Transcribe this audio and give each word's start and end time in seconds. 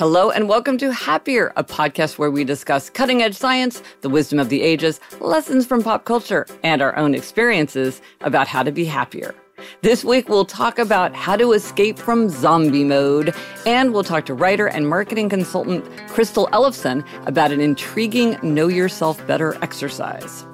Hello, 0.00 0.30
and 0.30 0.48
welcome 0.48 0.78
to 0.78 0.94
Happier, 0.94 1.52
a 1.58 1.62
podcast 1.62 2.16
where 2.16 2.30
we 2.30 2.42
discuss 2.42 2.88
cutting 2.88 3.22
edge 3.22 3.34
science, 3.34 3.82
the 4.00 4.08
wisdom 4.08 4.38
of 4.38 4.48
the 4.48 4.62
ages, 4.62 4.98
lessons 5.20 5.66
from 5.66 5.82
pop 5.82 6.06
culture, 6.06 6.46
and 6.64 6.80
our 6.80 6.96
own 6.96 7.14
experiences 7.14 8.00
about 8.22 8.48
how 8.48 8.62
to 8.62 8.72
be 8.72 8.86
happier. 8.86 9.34
This 9.82 10.02
week, 10.02 10.30
we'll 10.30 10.46
talk 10.46 10.78
about 10.78 11.14
how 11.14 11.36
to 11.36 11.52
escape 11.52 11.98
from 11.98 12.30
zombie 12.30 12.82
mode, 12.82 13.34
and 13.66 13.92
we'll 13.92 14.02
talk 14.02 14.24
to 14.24 14.32
writer 14.32 14.68
and 14.68 14.88
marketing 14.88 15.28
consultant 15.28 15.84
Crystal 16.08 16.48
Ellefson 16.50 17.06
about 17.26 17.52
an 17.52 17.60
intriguing 17.60 18.38
Know 18.42 18.68
Yourself 18.68 19.26
Better 19.26 19.62
exercise. 19.62 20.46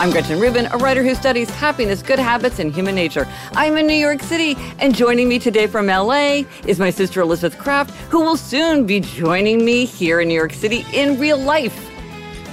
I'm 0.00 0.12
Gretchen 0.12 0.38
Rubin, 0.38 0.66
a 0.66 0.76
writer 0.76 1.02
who 1.02 1.12
studies 1.16 1.50
happiness, 1.50 2.02
good 2.02 2.20
habits, 2.20 2.60
and 2.60 2.72
human 2.72 2.94
nature. 2.94 3.26
I'm 3.54 3.76
in 3.76 3.88
New 3.88 3.94
York 3.94 4.22
City, 4.22 4.56
and 4.78 4.94
joining 4.94 5.28
me 5.28 5.40
today 5.40 5.66
from 5.66 5.86
LA 5.86 6.42
is 6.68 6.78
my 6.78 6.90
sister 6.90 7.20
Elizabeth 7.20 7.58
Craft, 7.58 7.90
who 8.08 8.20
will 8.20 8.36
soon 8.36 8.86
be 8.86 9.00
joining 9.00 9.64
me 9.64 9.86
here 9.86 10.20
in 10.20 10.28
New 10.28 10.34
York 10.34 10.52
City 10.52 10.86
in 10.92 11.18
real 11.18 11.36
life. 11.36 11.87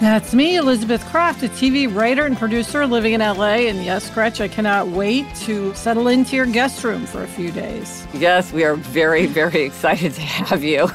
That's 0.02 0.34
me, 0.34 0.58
Elizabeth 0.58 1.06
Craft, 1.06 1.44
a 1.44 1.48
TV 1.48 1.94
writer 1.94 2.26
and 2.26 2.38
producer 2.38 2.86
living 2.86 3.14
in 3.14 3.22
LA. 3.22 3.68
And 3.70 3.84
yes, 3.86 4.10
Gretch, 4.10 4.42
I 4.42 4.50
cannot 4.50 4.90
wait 4.90 5.26
to 5.44 5.74
settle 5.74 6.10
into 6.10 6.36
your 6.36 6.46
guest 6.46 6.84
room 6.84 7.06
for 7.06 7.24
a 7.24 7.28
few 7.28 7.50
days. 7.50 8.06
Yes, 8.14 8.52
we 8.52 8.66
are 8.66 8.76
very, 8.76 9.26
very 9.26 9.64
excited 9.64 10.14
to 10.14 10.22
have 10.22 10.66
you. 10.66 10.90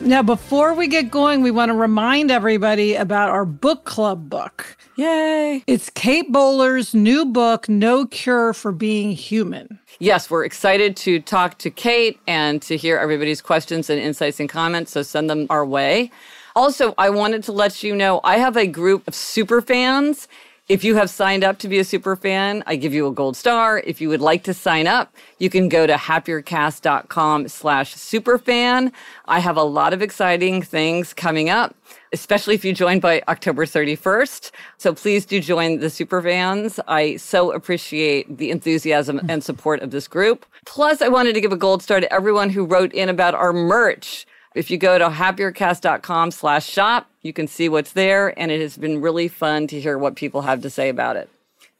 now, 0.00 0.22
before 0.22 0.74
we 0.74 0.88
get 0.88 1.08
going, 1.08 1.42
we 1.42 1.52
want 1.52 1.68
to 1.68 1.74
remind 1.74 2.32
everybody 2.32 2.96
about 2.96 3.30
our 3.30 3.44
book 3.44 3.84
club 3.84 4.28
book. 4.28 4.76
Yay! 4.96 5.62
It's 5.68 5.88
Kate 5.88 6.32
Bowler's 6.32 6.94
new 6.94 7.24
book, 7.24 7.68
No 7.68 8.06
Cure 8.06 8.52
for 8.54 8.72
Being 8.72 9.12
Human. 9.12 9.78
Yes, 10.00 10.28
we're 10.28 10.44
excited 10.44 10.96
to 10.96 11.20
talk 11.20 11.58
to 11.58 11.70
Kate 11.70 12.18
and 12.26 12.60
to 12.62 12.76
hear 12.76 12.98
everybody's 12.98 13.40
questions 13.40 13.88
and 13.88 14.00
insights 14.00 14.40
and 14.40 14.48
comments. 14.48 14.90
So 14.90 15.02
send 15.02 15.30
them 15.30 15.46
our 15.48 15.64
way. 15.64 16.10
Also, 16.54 16.94
I 16.98 17.10
wanted 17.10 17.42
to 17.44 17.52
let 17.52 17.82
you 17.82 17.94
know 17.94 18.20
I 18.24 18.36
have 18.36 18.56
a 18.56 18.66
group 18.66 19.08
of 19.08 19.14
super 19.14 19.62
fans. 19.62 20.28
If 20.68 20.84
you 20.84 20.94
have 20.94 21.10
signed 21.10 21.44
up 21.44 21.58
to 21.58 21.68
be 21.68 21.78
a 21.80 21.84
super 21.84 22.14
fan, 22.14 22.62
I 22.66 22.76
give 22.76 22.94
you 22.94 23.06
a 23.06 23.12
gold 23.12 23.36
star. 23.36 23.80
If 23.84 24.00
you 24.00 24.08
would 24.08 24.20
like 24.20 24.44
to 24.44 24.54
sign 24.54 24.86
up, 24.86 25.12
you 25.38 25.50
can 25.50 25.68
go 25.68 25.86
to 25.86 25.94
happiercast.com 25.94 27.48
slash 27.48 27.94
superfan. 27.94 28.92
I 29.26 29.40
have 29.40 29.56
a 29.56 29.64
lot 29.64 29.92
of 29.92 30.02
exciting 30.02 30.62
things 30.62 31.12
coming 31.12 31.50
up, 31.50 31.74
especially 32.12 32.54
if 32.54 32.64
you 32.64 32.72
join 32.72 33.00
by 33.00 33.22
October 33.28 33.66
31st. 33.66 34.50
So 34.78 34.94
please 34.94 35.26
do 35.26 35.40
join 35.40 35.80
the 35.80 35.88
superfans. 35.88 36.78
I 36.86 37.16
so 37.16 37.50
appreciate 37.52 38.38
the 38.38 38.50
enthusiasm 38.50 39.20
and 39.28 39.42
support 39.42 39.80
of 39.80 39.90
this 39.90 40.06
group. 40.06 40.46
Plus, 40.64 41.02
I 41.02 41.08
wanted 41.08 41.32
to 41.34 41.40
give 41.40 41.52
a 41.52 41.56
gold 41.56 41.82
star 41.82 41.98
to 41.98 42.12
everyone 42.12 42.50
who 42.50 42.64
wrote 42.64 42.92
in 42.92 43.08
about 43.08 43.34
our 43.34 43.52
merch. 43.52 44.26
If 44.54 44.70
you 44.70 44.78
go 44.78 44.98
to 44.98 45.08
happiercast.com 45.08 46.30
slash 46.30 46.66
shop, 46.66 47.08
you 47.22 47.32
can 47.32 47.46
see 47.46 47.68
what's 47.68 47.92
there. 47.92 48.38
And 48.38 48.50
it 48.50 48.60
has 48.60 48.76
been 48.76 49.00
really 49.00 49.28
fun 49.28 49.66
to 49.68 49.80
hear 49.80 49.96
what 49.96 50.16
people 50.16 50.42
have 50.42 50.62
to 50.62 50.70
say 50.70 50.88
about 50.88 51.16
it. 51.16 51.28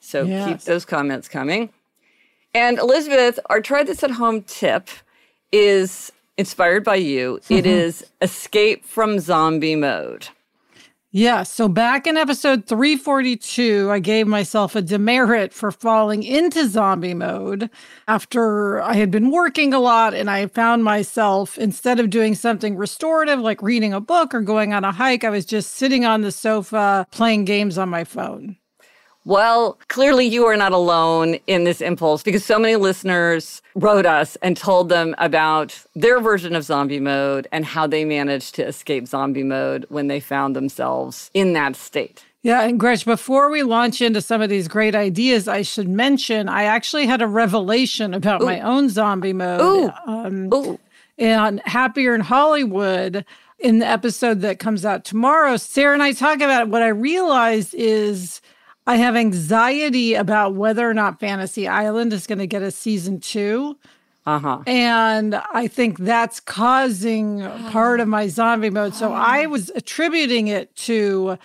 So 0.00 0.22
yes. 0.22 0.48
keep 0.48 0.60
those 0.62 0.84
comments 0.84 1.28
coming. 1.28 1.70
And 2.54 2.78
Elizabeth, 2.78 3.38
our 3.46 3.60
try 3.60 3.82
this 3.82 4.02
at 4.02 4.12
home 4.12 4.42
tip 4.42 4.88
is 5.52 6.12
inspired 6.36 6.84
by 6.84 6.96
you. 6.96 7.38
Mm-hmm. 7.42 7.54
It 7.54 7.66
is 7.66 8.04
escape 8.20 8.84
from 8.84 9.20
zombie 9.20 9.76
mode. 9.76 10.28
Yeah. 11.14 11.42
So 11.42 11.68
back 11.68 12.06
in 12.06 12.16
episode 12.16 12.64
342, 12.66 13.90
I 13.90 13.98
gave 13.98 14.26
myself 14.26 14.74
a 14.74 14.80
demerit 14.80 15.52
for 15.52 15.70
falling 15.70 16.22
into 16.22 16.66
zombie 16.66 17.12
mode 17.12 17.68
after 18.08 18.80
I 18.80 18.94
had 18.94 19.10
been 19.10 19.30
working 19.30 19.74
a 19.74 19.78
lot 19.78 20.14
and 20.14 20.30
I 20.30 20.46
found 20.46 20.84
myself, 20.84 21.58
instead 21.58 22.00
of 22.00 22.08
doing 22.08 22.34
something 22.34 22.76
restorative 22.76 23.40
like 23.40 23.60
reading 23.60 23.92
a 23.92 24.00
book 24.00 24.32
or 24.34 24.40
going 24.40 24.72
on 24.72 24.84
a 24.84 24.92
hike, 24.92 25.22
I 25.22 25.28
was 25.28 25.44
just 25.44 25.74
sitting 25.74 26.06
on 26.06 26.22
the 26.22 26.32
sofa 26.32 27.06
playing 27.10 27.44
games 27.44 27.76
on 27.76 27.90
my 27.90 28.04
phone. 28.04 28.56
Well, 29.24 29.78
clearly 29.88 30.26
you 30.26 30.46
are 30.46 30.56
not 30.56 30.72
alone 30.72 31.36
in 31.46 31.64
this 31.64 31.80
impulse 31.80 32.22
because 32.22 32.44
so 32.44 32.58
many 32.58 32.76
listeners 32.76 33.62
wrote 33.74 34.04
us 34.04 34.36
and 34.42 34.56
told 34.56 34.88
them 34.88 35.14
about 35.18 35.84
their 35.94 36.20
version 36.20 36.56
of 36.56 36.64
zombie 36.64 36.98
mode 36.98 37.46
and 37.52 37.64
how 37.64 37.86
they 37.86 38.04
managed 38.04 38.56
to 38.56 38.66
escape 38.66 39.06
zombie 39.06 39.44
mode 39.44 39.86
when 39.88 40.08
they 40.08 40.18
found 40.18 40.56
themselves 40.56 41.30
in 41.34 41.52
that 41.52 41.76
state. 41.76 42.24
Yeah, 42.42 42.62
and 42.62 42.80
Gretch, 42.80 43.04
before 43.04 43.50
we 43.50 43.62
launch 43.62 44.00
into 44.00 44.20
some 44.20 44.42
of 44.42 44.50
these 44.50 44.66
great 44.66 44.96
ideas, 44.96 45.46
I 45.46 45.62
should 45.62 45.88
mention 45.88 46.48
I 46.48 46.64
actually 46.64 47.06
had 47.06 47.22
a 47.22 47.28
revelation 47.28 48.14
about 48.14 48.42
Ooh. 48.42 48.46
my 48.46 48.60
own 48.60 48.88
zombie 48.88 49.32
mode. 49.32 49.60
Ooh. 49.60 50.12
Um, 50.12 50.52
Ooh. 50.52 50.80
And 51.18 51.60
Happier 51.64 52.16
in 52.16 52.20
Hollywood, 52.20 53.24
in 53.60 53.78
the 53.78 53.86
episode 53.86 54.40
that 54.40 54.58
comes 54.58 54.84
out 54.84 55.04
tomorrow, 55.04 55.56
Sarah 55.56 55.94
and 55.94 56.02
I 56.02 56.12
talk 56.12 56.36
about 56.40 56.62
it. 56.62 56.68
What 56.68 56.82
I 56.82 56.88
realized 56.88 57.74
is 57.74 58.40
I 58.86 58.96
have 58.96 59.14
anxiety 59.14 60.14
about 60.14 60.54
whether 60.54 60.88
or 60.88 60.94
not 60.94 61.20
Fantasy 61.20 61.68
Island 61.68 62.12
is 62.12 62.26
going 62.26 62.38
to 62.38 62.46
get 62.46 62.62
a 62.62 62.70
season 62.70 63.20
two. 63.20 63.78
Uh-huh. 64.24 64.62
And 64.66 65.34
I 65.52 65.66
think 65.68 65.98
that's 65.98 66.40
causing 66.40 67.42
part 67.70 68.00
of 68.00 68.08
my 68.16 68.28
zombie 68.28 68.70
mode. 68.70 68.94
So 68.94 69.12
I 69.12 69.46
was 69.46 69.70
attributing 69.70 70.48
it 70.48 70.74
to 70.76 71.38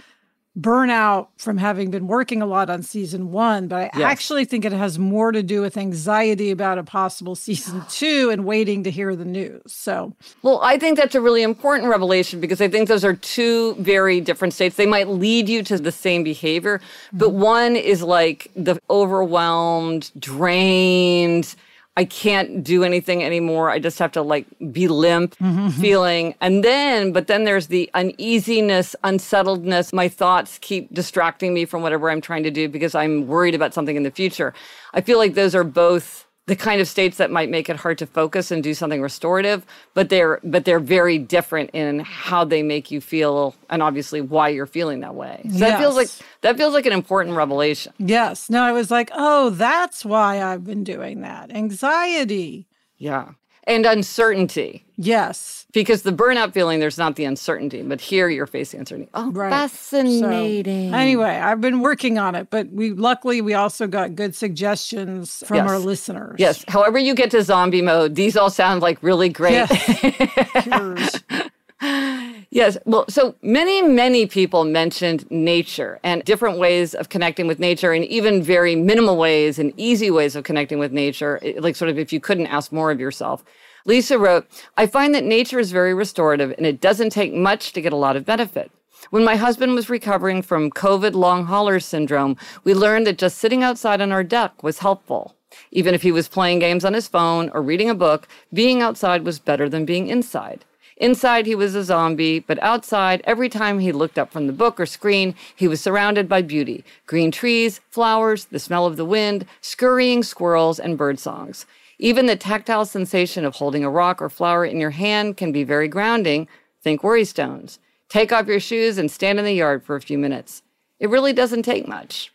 burnout 0.59 1.27
from 1.37 1.57
having 1.57 1.91
been 1.91 2.07
working 2.07 2.41
a 2.41 2.45
lot 2.45 2.69
on 2.69 2.81
season 2.81 3.31
one, 3.31 3.67
but 3.67 3.91
I 3.93 3.99
yes. 3.99 4.11
actually 4.11 4.45
think 4.45 4.65
it 4.65 4.71
has 4.71 4.97
more 4.97 5.31
to 5.31 5.43
do 5.43 5.61
with 5.61 5.77
anxiety 5.77 6.49
about 6.49 6.77
a 6.77 6.83
possible 6.83 7.35
season 7.35 7.83
two 7.89 8.29
and 8.31 8.45
waiting 8.45 8.83
to 8.83 8.91
hear 8.91 9.15
the 9.15 9.25
news. 9.25 9.61
So, 9.67 10.13
well, 10.41 10.59
I 10.63 10.79
think 10.79 10.97
that's 10.97 11.15
a 11.15 11.21
really 11.21 11.43
important 11.43 11.89
revelation 11.89 12.39
because 12.39 12.59
I 12.61 12.67
think 12.67 12.87
those 12.87 13.05
are 13.05 13.13
two 13.13 13.75
very 13.75 14.19
different 14.19 14.53
states. 14.53 14.75
They 14.75 14.87
might 14.87 15.07
lead 15.07 15.47
you 15.47 15.63
to 15.63 15.77
the 15.77 15.91
same 15.91 16.23
behavior, 16.23 16.81
but 17.13 17.29
mm-hmm. 17.29 17.39
one 17.39 17.75
is 17.75 18.01
like 18.01 18.51
the 18.55 18.79
overwhelmed, 18.89 20.11
drained, 20.17 21.55
I 21.97 22.05
can't 22.05 22.63
do 22.63 22.83
anything 22.83 23.23
anymore. 23.23 23.71
I 23.71 23.79
just 23.79 23.97
have 23.97 24.11
to 24.11 24.21
like 24.21 24.45
be 24.71 24.87
limp 24.87 25.35
mm-hmm. 25.37 25.69
feeling. 25.69 26.35
And 26.41 26.63
then, 26.63 27.11
but 27.11 27.25
then 27.25 27.43
there's 27.43 27.67
the 27.67 27.89
uneasiness, 27.95 28.95
unsettledness. 29.03 29.91
My 29.91 30.07
thoughts 30.07 30.59
keep 30.61 30.93
distracting 30.93 31.55
me 31.55 31.65
from 31.65 31.81
whatever 31.81 32.11
I'm 32.11 32.21
trying 32.21 32.43
to 32.43 32.51
do 32.51 32.69
because 32.69 32.93
I'm 32.93 33.25
worried 33.25 33.55
about 33.55 33.73
something 33.73 33.95
in 33.95 34.03
the 34.03 34.11
future. 34.11 34.53
I 34.93 35.01
feel 35.01 35.17
like 35.17 35.33
those 35.33 35.55
are 35.55 35.63
both 35.63 36.26
the 36.47 36.55
kind 36.55 36.81
of 36.81 36.87
states 36.87 37.17
that 37.17 37.29
might 37.29 37.49
make 37.49 37.69
it 37.69 37.75
hard 37.75 37.97
to 37.99 38.05
focus 38.07 38.51
and 38.51 38.63
do 38.63 38.73
something 38.73 39.01
restorative 39.01 39.65
but 39.93 40.09
they're 40.09 40.39
but 40.43 40.65
they're 40.65 40.79
very 40.79 41.17
different 41.17 41.69
in 41.73 41.99
how 41.99 42.43
they 42.43 42.63
make 42.63 42.89
you 42.89 42.99
feel 42.99 43.53
and 43.69 43.83
obviously 43.83 44.21
why 44.21 44.49
you're 44.49 44.65
feeling 44.65 45.01
that 45.01 45.13
way 45.13 45.41
so 45.51 45.59
that 45.59 45.79
feels 45.79 45.95
like 45.95 46.09
that 46.41 46.57
feels 46.57 46.73
like 46.73 46.85
an 46.85 46.93
important 46.93 47.35
revelation 47.35 47.93
Yes. 48.07 48.49
No, 48.49 48.63
I 48.63 48.71
was 48.71 48.89
like, 48.89 49.09
oh, 49.13 49.49
that's 49.49 50.05
why 50.05 50.41
I've 50.41 50.63
been 50.63 50.83
doing 50.83 51.21
that. 51.21 51.51
Anxiety. 51.51 52.67
yeah 52.97 53.31
and 53.67 53.85
uncertainty 53.85 54.83
Yes. 54.95 55.67
because 55.73 56.01
the 56.01 56.11
burnout 56.11 56.53
feeling 56.53 56.79
there's 56.79 56.97
not 56.97 57.15
the 57.17 57.25
uncertainty 57.25 57.81
but 57.83 58.01
here 58.01 58.29
you're 58.29 58.47
facing 58.47 58.79
uncertainty 58.79 59.09
oh 59.13 59.29
Right. 59.31 59.51
fascinating 59.51 60.91
So, 60.91 60.97
anyway, 60.97 61.35
I've 61.35 61.61
been 61.61 61.81
working 61.81 62.17
on 62.17 62.33
it, 62.33 62.49
but 62.49 62.69
we 62.71 62.91
luckily 62.91 63.41
we 63.41 63.53
also 63.53 63.85
got 63.85 64.15
good 64.15 64.33
suggestions 64.35 65.43
from 65.45 65.57
Yes. 65.57 65.69
our 65.69 65.77
listeners. 65.79 66.35
yes 66.39 66.65
however 66.67 66.97
you 66.97 67.13
get 67.13 67.29
to 67.31 67.43
zombie 67.43 67.81
mode 67.83 68.15
these 68.15 68.35
all 68.37 68.49
sound 68.49 68.81
like 68.81 68.97
really 69.03 69.29
great 69.29 69.51
Yes. 69.53 70.63
Cures. 70.63 71.21
Yes. 72.49 72.77
Well, 72.85 73.05
so 73.09 73.35
many, 73.41 73.81
many 73.81 74.25
people 74.25 74.63
mentioned 74.63 75.29
nature 75.29 75.99
and 76.03 76.23
different 76.23 76.57
ways 76.57 76.95
of 76.95 77.09
connecting 77.09 77.45
with 77.45 77.59
nature, 77.59 77.91
and 77.91 78.05
even 78.05 78.41
very 78.41 78.75
minimal 78.75 79.17
ways 79.17 79.59
and 79.59 79.73
easy 79.75 80.09
ways 80.09 80.35
of 80.35 80.45
connecting 80.45 80.79
with 80.79 80.91
nature. 80.91 81.39
Eh, 81.43 81.55
like, 81.59 81.75
sort 81.75 81.89
of, 81.89 81.99
if 81.99 82.13
you 82.13 82.19
couldn't 82.19 82.47
ask 82.47 82.71
more 82.71 82.89
of 82.89 82.99
yourself. 82.99 83.43
Lisa 83.85 84.17
wrote, 84.19 84.45
I 84.75 84.85
find 84.85 85.15
that 85.15 85.23
nature 85.23 85.59
is 85.59 85.71
very 85.71 85.93
restorative 85.93 86.53
and 86.57 86.65
it 86.65 86.81
doesn't 86.81 87.09
take 87.11 87.33
much 87.33 87.71
to 87.73 87.81
get 87.81 87.93
a 87.93 87.97
lot 87.97 88.17
of 88.17 88.25
benefit. 88.25 88.69
When 89.11 89.23
my 89.23 89.37
husband 89.37 89.75
was 89.75 89.89
recovering 89.89 90.41
from 90.41 90.71
COVID 90.71 91.13
long 91.13 91.45
hauler 91.45 91.79
syndrome, 91.79 92.35
we 92.65 92.73
learned 92.73 93.07
that 93.07 93.17
just 93.17 93.37
sitting 93.37 93.63
outside 93.63 94.01
on 94.01 94.11
our 94.11 94.23
deck 94.23 94.61
was 94.61 94.79
helpful. 94.79 95.35
Even 95.71 95.93
if 95.93 96.01
he 96.01 96.11
was 96.11 96.27
playing 96.27 96.59
games 96.59 96.83
on 96.83 96.93
his 96.93 97.07
phone 97.07 97.49
or 97.53 97.61
reading 97.61 97.89
a 97.89 97.95
book, 97.95 98.27
being 98.51 98.81
outside 98.81 99.23
was 99.23 99.39
better 99.39 99.69
than 99.69 99.85
being 99.85 100.07
inside. 100.07 100.65
Inside, 100.97 101.45
he 101.45 101.53
was 101.53 101.75
a 101.75 101.83
zombie, 101.83 102.39
but 102.39 102.61
outside, 102.63 103.21
every 103.23 103.49
time 103.49 103.79
he 103.79 103.91
looked 103.91 104.17
up 104.17 104.31
from 104.31 104.47
the 104.47 104.53
book 104.53 104.79
or 104.79 104.87
screen, 104.87 105.35
he 105.55 105.67
was 105.67 105.79
surrounded 105.79 106.27
by 106.27 106.41
beauty 106.41 106.83
green 107.05 107.29
trees, 107.31 107.79
flowers, 107.89 108.45
the 108.45 108.59
smell 108.59 108.87
of 108.87 108.97
the 108.97 109.05
wind, 109.05 109.45
scurrying 109.61 110.23
squirrels, 110.23 110.79
and 110.79 110.97
bird 110.97 111.19
songs. 111.19 111.67
Even 111.99 112.25
the 112.25 112.35
tactile 112.35 112.85
sensation 112.85 113.45
of 113.45 113.55
holding 113.55 113.83
a 113.83 113.89
rock 113.89 114.21
or 114.21 114.29
flower 114.29 114.65
in 114.65 114.79
your 114.79 114.91
hand 114.91 115.37
can 115.37 115.51
be 115.51 115.63
very 115.63 115.87
grounding. 115.87 116.47
Think 116.81 117.03
worry 117.03 117.25
stones. 117.25 117.79
Take 118.09 118.31
off 118.31 118.47
your 118.47 118.59
shoes 118.59 118.97
and 118.97 119.11
stand 119.11 119.37
in 119.37 119.45
the 119.45 119.53
yard 119.53 119.83
for 119.83 119.95
a 119.95 120.01
few 120.01 120.17
minutes. 120.17 120.63
It 120.99 121.09
really 121.09 121.33
doesn't 121.33 121.63
take 121.63 121.87
much. 121.87 122.31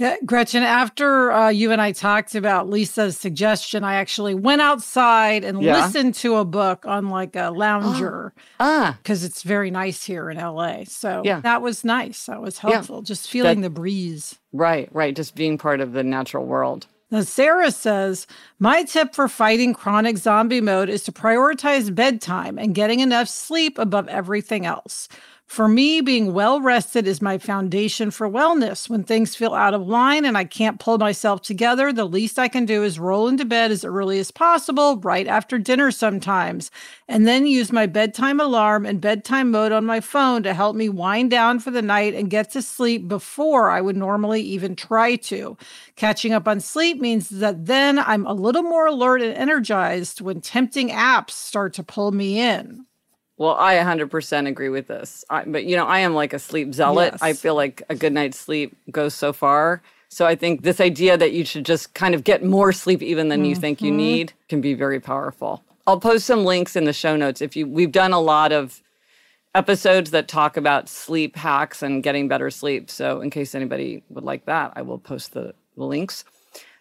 Yeah, 0.00 0.16
Gretchen, 0.24 0.62
after 0.62 1.30
uh, 1.30 1.50
you 1.50 1.72
and 1.72 1.80
I 1.80 1.92
talked 1.92 2.34
about 2.34 2.70
Lisa's 2.70 3.18
suggestion, 3.18 3.84
I 3.84 3.96
actually 3.96 4.32
went 4.32 4.62
outside 4.62 5.44
and 5.44 5.62
Yeah. 5.62 5.74
listened 5.84 6.14
to 6.16 6.36
a 6.36 6.44
book 6.46 6.86
on 6.86 7.10
like 7.10 7.36
a 7.36 7.50
lounger 7.50 8.32
Ah, 8.60 8.96
because 9.02 9.24
it's 9.24 9.42
very 9.42 9.70
nice 9.70 10.02
here 10.04 10.30
in 10.30 10.38
LA. 10.38 10.84
So 10.86 11.20
Yeah. 11.22 11.40
that 11.42 11.60
was 11.60 11.84
nice. 11.84 12.24
That 12.24 12.40
was 12.40 12.56
helpful. 12.56 13.02
Just 13.02 13.28
feeling 13.28 13.60
the 13.60 13.68
breeze. 13.68 14.38
right, 14.54 14.88
right. 14.90 15.14
Just 15.14 15.34
being 15.34 15.58
part 15.58 15.82
of 15.82 15.92
the 15.92 16.02
natural 16.02 16.46
world. 16.46 16.86
Now, 17.10 17.20
Sarah 17.22 17.70
says, 17.72 18.26
My 18.58 18.84
tip 18.84 19.14
for 19.14 19.28
fighting 19.28 19.74
chronic 19.74 20.16
zombie 20.16 20.60
mode 20.62 20.88
is 20.88 21.02
to 21.02 21.12
prioritize 21.12 21.94
bedtime 21.94 22.56
and 22.58 22.74
getting 22.74 23.00
enough 23.00 23.28
sleep 23.28 23.78
above 23.78 24.08
everything 24.08 24.64
else. 24.64 25.08
For 25.50 25.66
me, 25.66 26.00
being 26.00 26.32
well 26.32 26.60
rested 26.60 27.08
is 27.08 27.20
my 27.20 27.36
foundation 27.36 28.12
for 28.12 28.30
wellness. 28.30 28.88
When 28.88 29.02
things 29.02 29.34
feel 29.34 29.52
out 29.52 29.74
of 29.74 29.84
line 29.84 30.24
and 30.24 30.38
I 30.38 30.44
can't 30.44 30.78
pull 30.78 30.96
myself 30.96 31.42
together, 31.42 31.92
the 31.92 32.04
least 32.04 32.38
I 32.38 32.46
can 32.46 32.66
do 32.66 32.84
is 32.84 33.00
roll 33.00 33.26
into 33.26 33.44
bed 33.44 33.72
as 33.72 33.84
early 33.84 34.20
as 34.20 34.30
possible, 34.30 34.98
right 34.98 35.26
after 35.26 35.58
dinner 35.58 35.90
sometimes, 35.90 36.70
and 37.08 37.26
then 37.26 37.48
use 37.48 37.72
my 37.72 37.86
bedtime 37.86 38.38
alarm 38.38 38.86
and 38.86 39.00
bedtime 39.00 39.50
mode 39.50 39.72
on 39.72 39.84
my 39.84 39.98
phone 39.98 40.44
to 40.44 40.54
help 40.54 40.76
me 40.76 40.88
wind 40.88 41.32
down 41.32 41.58
for 41.58 41.72
the 41.72 41.82
night 41.82 42.14
and 42.14 42.30
get 42.30 42.52
to 42.52 42.62
sleep 42.62 43.08
before 43.08 43.70
I 43.70 43.80
would 43.80 43.96
normally 43.96 44.42
even 44.42 44.76
try 44.76 45.16
to. 45.16 45.56
Catching 45.96 46.32
up 46.32 46.46
on 46.46 46.60
sleep 46.60 47.00
means 47.00 47.28
that 47.28 47.66
then 47.66 47.98
I'm 47.98 48.24
a 48.24 48.34
little 48.34 48.62
more 48.62 48.86
alert 48.86 49.20
and 49.20 49.34
energized 49.34 50.20
when 50.20 50.42
tempting 50.42 50.90
apps 50.90 51.32
start 51.32 51.74
to 51.74 51.82
pull 51.82 52.12
me 52.12 52.38
in. 52.38 52.86
Well, 53.40 53.56
I 53.58 53.76
100% 53.76 54.48
agree 54.48 54.68
with 54.68 54.86
this. 54.86 55.24
I, 55.30 55.44
but, 55.46 55.64
you 55.64 55.74
know, 55.74 55.86
I 55.86 56.00
am 56.00 56.12
like 56.12 56.34
a 56.34 56.38
sleep 56.38 56.74
zealot. 56.74 57.14
Yes. 57.14 57.22
I 57.22 57.32
feel 57.32 57.54
like 57.54 57.82
a 57.88 57.94
good 57.94 58.12
night's 58.12 58.38
sleep 58.38 58.76
goes 58.90 59.14
so 59.14 59.32
far. 59.32 59.80
So 60.10 60.26
I 60.26 60.34
think 60.34 60.60
this 60.60 60.78
idea 60.78 61.16
that 61.16 61.32
you 61.32 61.46
should 61.46 61.64
just 61.64 61.94
kind 61.94 62.14
of 62.14 62.22
get 62.22 62.44
more 62.44 62.70
sleep 62.70 63.00
even 63.00 63.28
than 63.28 63.46
you 63.46 63.56
think 63.56 63.80
you 63.80 63.92
mm-hmm. 63.92 63.96
need 63.96 64.32
can 64.50 64.60
be 64.60 64.74
very 64.74 65.00
powerful. 65.00 65.64
I'll 65.86 65.98
post 65.98 66.26
some 66.26 66.44
links 66.44 66.76
in 66.76 66.84
the 66.84 66.92
show 66.92 67.16
notes 67.16 67.40
if 67.40 67.56
you 67.56 67.66
we've 67.66 67.90
done 67.90 68.12
a 68.12 68.20
lot 68.20 68.52
of 68.52 68.82
episodes 69.54 70.10
that 70.10 70.28
talk 70.28 70.58
about 70.58 70.90
sleep 70.90 71.34
hacks 71.34 71.82
and 71.82 72.02
getting 72.02 72.28
better 72.28 72.50
sleep. 72.50 72.90
So 72.90 73.22
in 73.22 73.30
case 73.30 73.54
anybody 73.54 74.02
would 74.10 74.22
like 74.22 74.44
that, 74.44 74.74
I 74.76 74.82
will 74.82 74.98
post 74.98 75.32
the, 75.32 75.54
the 75.78 75.84
links. 75.84 76.24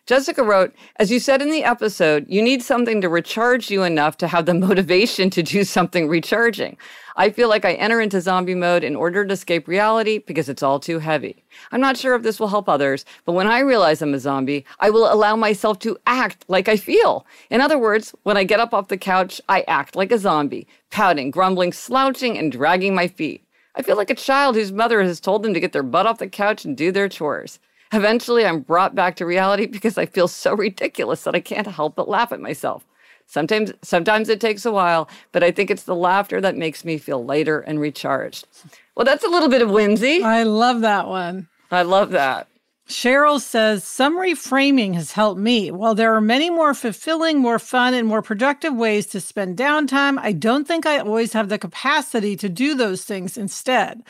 Jessica 0.10 0.42
wrote, 0.42 0.74
as 0.96 1.12
you 1.12 1.20
said 1.20 1.40
in 1.40 1.52
the 1.52 1.64
episode, 1.64 2.26
you 2.28 2.42
need 2.42 2.64
something 2.64 3.00
to 3.00 3.08
recharge 3.08 3.70
you 3.70 3.84
enough 3.84 4.18
to 4.18 4.28
have 4.28 4.48
the 4.48 4.54
motivation 4.68 5.30
to 5.30 5.44
do 5.44 5.64
something 5.64 6.08
recharging. 6.08 6.78
I 7.16 7.30
feel 7.30 7.48
like 7.48 7.64
I 7.64 7.74
enter 7.74 8.02
into 8.02 8.20
zombie 8.20 8.56
mode 8.56 8.84
in 8.84 8.96
order 8.96 9.24
to 9.24 9.32
escape 9.32 9.68
reality 9.68 10.18
because 10.18 10.50
it's 10.50 10.64
all 10.64 10.80
too 10.80 10.98
heavy. 10.98 11.44
I'm 11.72 11.80
not 11.80 11.96
sure 11.96 12.16
if 12.16 12.24
this 12.24 12.40
will 12.40 12.48
help 12.48 12.68
others, 12.68 13.06
but 13.24 13.34
when 13.34 13.46
I 13.46 13.60
realize 13.60 14.02
I'm 14.02 14.16
a 14.16 14.20
zombie, 14.20 14.66
I 14.80 14.90
will 14.90 15.14
allow 15.14 15.36
myself 15.36 15.78
to 15.82 15.96
act 16.08 16.44
like 16.48 16.68
I 16.68 16.76
feel. 16.76 17.28
In 17.52 17.62
other 17.62 17.78
words, 17.78 18.16
when 18.24 18.36
I 18.36 18.46
get 18.46 18.60
up 18.60 18.74
off 18.74 18.88
the 18.88 18.98
couch, 18.98 19.40
I 19.48 19.62
act 19.68 19.96
like 19.96 20.12
a 20.12 20.18
zombie, 20.18 20.66
pouting, 20.90 21.30
grumbling, 21.30 21.72
slouching, 21.72 22.36
and 22.36 22.52
dragging 22.52 22.96
my 22.96 23.08
feet. 23.08 23.46
I 23.76 23.84
feel 23.84 23.96
like 23.96 24.10
a 24.10 24.16
child 24.16 24.56
whose 24.56 24.72
mother 24.72 25.04
has 25.04 25.20
told 25.20 25.44
them 25.44 25.54
to 25.54 25.60
get 25.60 25.72
their 25.72 25.84
butt 25.84 26.08
off 26.08 26.18
the 26.18 26.28
couch 26.28 26.66
and 26.66 26.76
do 26.76 26.92
their 26.92 27.10
chores. 27.10 27.60
Eventually, 27.92 28.46
I'm 28.46 28.60
brought 28.62 28.94
back 28.94 29.16
to 29.16 29.26
reality 29.26 29.66
because 29.66 29.98
I 29.98 30.06
feel 30.06 30.28
so 30.28 30.54
ridiculous 30.54 31.24
that 31.24 31.36
I 31.36 31.40
can't 31.40 31.68
help 31.68 31.96
but 31.96 32.10
laugh 32.10 32.32
at 32.32 32.40
myself. 32.40 32.86
Sometimes, 33.26 33.74
sometimes 33.84 34.30
it 34.30 34.42
takes 34.42 34.66
a 34.66 34.72
while, 34.72 35.08
but 35.32 35.44
I 35.44 35.52
think 35.52 35.70
it's 35.70 35.84
the 35.84 35.96
laughter 35.96 36.42
that 36.42 36.56
makes 36.56 36.84
me 36.84 36.98
feel 36.98 37.24
lighter 37.24 37.60
and 37.60 37.80
recharged. 37.80 38.48
Well, 38.96 39.06
that's 39.06 39.24
a 39.24 39.30
little 39.30 39.50
bit 39.50 39.62
of 39.62 39.70
whimsy. 39.70 40.24
I 40.24 40.44
love 40.44 40.82
that 40.82 41.08
one. 41.08 41.48
I 41.72 41.84
love 41.84 42.12
that. 42.12 42.48
Cheryl 42.88 43.40
says 43.40 43.84
some 43.84 44.18
reframing 44.18 44.96
has 44.96 45.12
helped 45.12 45.40
me. 45.40 45.70
While 45.70 45.94
there 45.94 46.16
are 46.16 46.22
many 46.22 46.50
more 46.50 46.74
fulfilling, 46.74 47.38
more 47.38 47.60
fun, 47.60 47.94
and 47.94 48.08
more 48.08 48.24
productive 48.24 48.74
ways 48.74 49.06
to 49.08 49.22
spend 49.22 49.58
downtime, 49.58 50.18
I 50.20 50.32
don't 50.32 50.68
think 50.68 50.88
I 50.88 50.98
always 50.98 51.34
have 51.34 51.50
the 51.50 51.60
capacity 51.60 52.36
to 52.38 52.50
do 52.50 52.74
those 52.74 53.04
things 53.04 53.38
instead. 53.38 54.02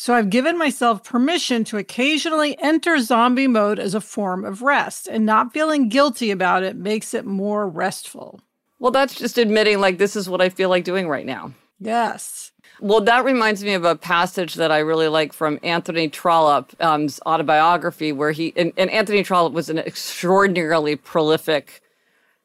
So 0.00 0.14
I've 0.14 0.30
given 0.30 0.56
myself 0.56 1.02
permission 1.02 1.64
to 1.64 1.76
occasionally 1.76 2.56
enter 2.62 3.00
zombie 3.00 3.48
mode 3.48 3.80
as 3.80 3.96
a 3.96 4.00
form 4.00 4.44
of 4.44 4.62
rest, 4.62 5.08
and 5.08 5.26
not 5.26 5.52
feeling 5.52 5.88
guilty 5.88 6.30
about 6.30 6.62
it 6.62 6.76
makes 6.76 7.14
it 7.14 7.26
more 7.26 7.68
restful. 7.68 8.40
Well, 8.78 8.92
that's 8.92 9.16
just 9.16 9.38
admitting, 9.38 9.80
like, 9.80 9.98
this 9.98 10.14
is 10.14 10.28
what 10.28 10.40
I 10.40 10.50
feel 10.50 10.68
like 10.68 10.84
doing 10.84 11.08
right 11.08 11.26
now. 11.26 11.52
Yes. 11.80 12.52
Well, 12.80 13.00
that 13.00 13.24
reminds 13.24 13.64
me 13.64 13.74
of 13.74 13.84
a 13.84 13.96
passage 13.96 14.54
that 14.54 14.70
I 14.70 14.78
really 14.78 15.08
like 15.08 15.32
from 15.32 15.58
Anthony 15.64 16.08
Trollope's 16.08 16.76
um, 16.78 17.08
autobiography, 17.26 18.12
where 18.12 18.30
he 18.30 18.52
and, 18.54 18.72
and 18.76 18.90
Anthony 18.90 19.24
Trollope 19.24 19.52
was 19.52 19.68
an 19.68 19.78
extraordinarily 19.78 20.94
prolific 20.94 21.82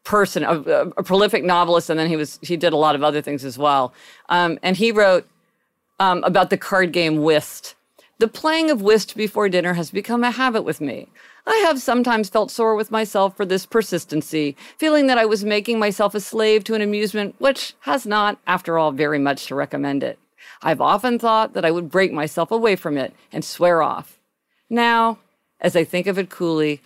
person, 0.04 0.44
a, 0.44 0.60
a, 0.60 0.88
a 0.98 1.04
prolific 1.04 1.44
novelist, 1.44 1.92
and 1.92 2.00
then 2.00 2.10
he 2.10 2.16
was 2.16 2.40
he 2.42 2.58
did 2.58 2.74
a 2.74 2.78
lot 2.78 2.96
of 2.96 3.04
other 3.04 3.22
things 3.22 3.46
as 3.46 3.60
well. 3.60 3.94
Um, 4.30 4.58
and 4.64 4.76
he 4.76 4.92
wrote 4.92 5.30
um, 6.04 6.24
about 6.24 6.50
the 6.50 6.58
card 6.58 6.92
game 6.92 7.22
whist. 7.24 7.76
The 8.20 8.28
playing 8.28 8.70
of 8.70 8.82
whist 8.82 9.16
before 9.16 9.50
dinner 9.50 9.74
has 9.74 9.90
become 9.92 10.24
a 10.24 10.32
habit 10.32 10.64
with 10.64 10.80
me. 10.82 11.08
I 11.46 11.56
have 11.68 11.82
sometimes 11.82 12.30
felt 12.30 12.52
sore 12.52 12.76
with 12.76 12.92
myself 12.92 13.36
for 13.36 13.46
this 13.46 13.66
persistency, 13.66 14.56
feeling 14.78 15.08
that 15.08 15.18
I 15.18 15.26
was 15.26 15.44
making 15.44 15.80
myself 15.80 16.14
a 16.16 16.20
slave 16.20 16.64
to 16.66 16.74
an 16.74 16.82
amusement 16.82 17.36
which 17.40 17.74
has 17.82 18.06
not, 18.06 18.38
after 18.48 18.78
all, 18.78 18.92
very 18.92 19.20
much 19.20 19.46
to 19.48 19.56
recommend 19.56 20.04
it. 20.04 20.20
I've 20.62 20.80
often 20.82 21.20
thought 21.20 21.54
that 21.54 21.66
I 21.66 21.72
would 21.72 21.90
break 21.90 22.12
myself 22.14 22.52
away 22.52 22.76
from 22.76 22.98
it 22.98 23.14
and 23.34 23.44
swear 23.44 23.82
off. 23.82 24.20
Now, 24.70 25.20
as 25.60 25.76
I 25.76 25.84
think 25.84 26.08
of 26.08 26.18
it 26.18 26.30
coolly, 26.30 26.82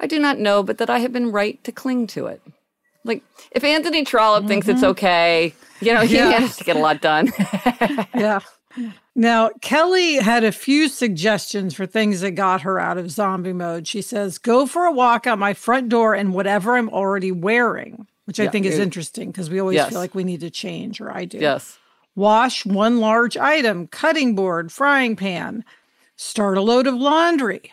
I 0.00 0.06
do 0.06 0.18
not 0.18 0.38
know 0.38 0.62
but 0.62 0.78
that 0.78 0.90
I 0.90 0.98
have 1.00 1.12
been 1.12 1.30
right 1.32 1.62
to 1.64 1.72
cling 1.72 2.06
to 2.08 2.26
it. 2.26 2.40
Like, 3.04 3.22
if 3.52 3.62
Anthony 3.64 4.04
Trollope 4.04 4.46
thinks 4.48 4.68
it's 4.68 4.82
okay, 4.82 5.54
you 5.80 5.94
know, 5.94 6.02
he 6.02 6.16
Yeah. 6.16 6.30
managed 6.30 6.58
to 6.58 6.64
get 6.64 6.76
a 6.76 6.80
lot 6.80 7.00
done. 7.00 7.32
Yeah. 8.14 8.40
Now, 9.14 9.50
Kelly 9.60 10.16
had 10.16 10.44
a 10.44 10.52
few 10.52 10.88
suggestions 10.88 11.74
for 11.74 11.86
things 11.86 12.20
that 12.20 12.32
got 12.32 12.62
her 12.62 12.78
out 12.78 12.98
of 12.98 13.10
zombie 13.10 13.52
mode. 13.52 13.86
She 13.88 14.00
says, 14.02 14.38
Go 14.38 14.66
for 14.66 14.84
a 14.86 14.92
walk 14.92 15.26
out 15.26 15.38
my 15.38 15.54
front 15.54 15.88
door 15.88 16.14
in 16.14 16.32
whatever 16.32 16.76
I'm 16.76 16.88
already 16.88 17.32
wearing, 17.32 18.06
which 18.26 18.38
I 18.40 18.48
think 18.48 18.66
is 18.66 18.78
it- 18.78 18.82
interesting 18.82 19.30
because 19.30 19.50
we 19.50 19.60
always 19.60 19.74
Yes. 19.76 19.90
feel 19.90 19.98
like 19.98 20.14
we 20.14 20.24
need 20.24 20.40
to 20.40 20.50
change, 20.50 21.00
or 21.00 21.10
I 21.14 21.24
do. 21.24 21.38
Yes. 21.38 21.78
Wash 22.14 22.64
one 22.64 22.98
large 23.00 23.36
item, 23.36 23.86
cutting 23.88 24.34
board, 24.34 24.70
frying 24.72 25.16
pan. 25.16 25.64
Start 26.16 26.56
a 26.58 26.62
load 26.62 26.86
of 26.86 26.94
laundry. 26.94 27.72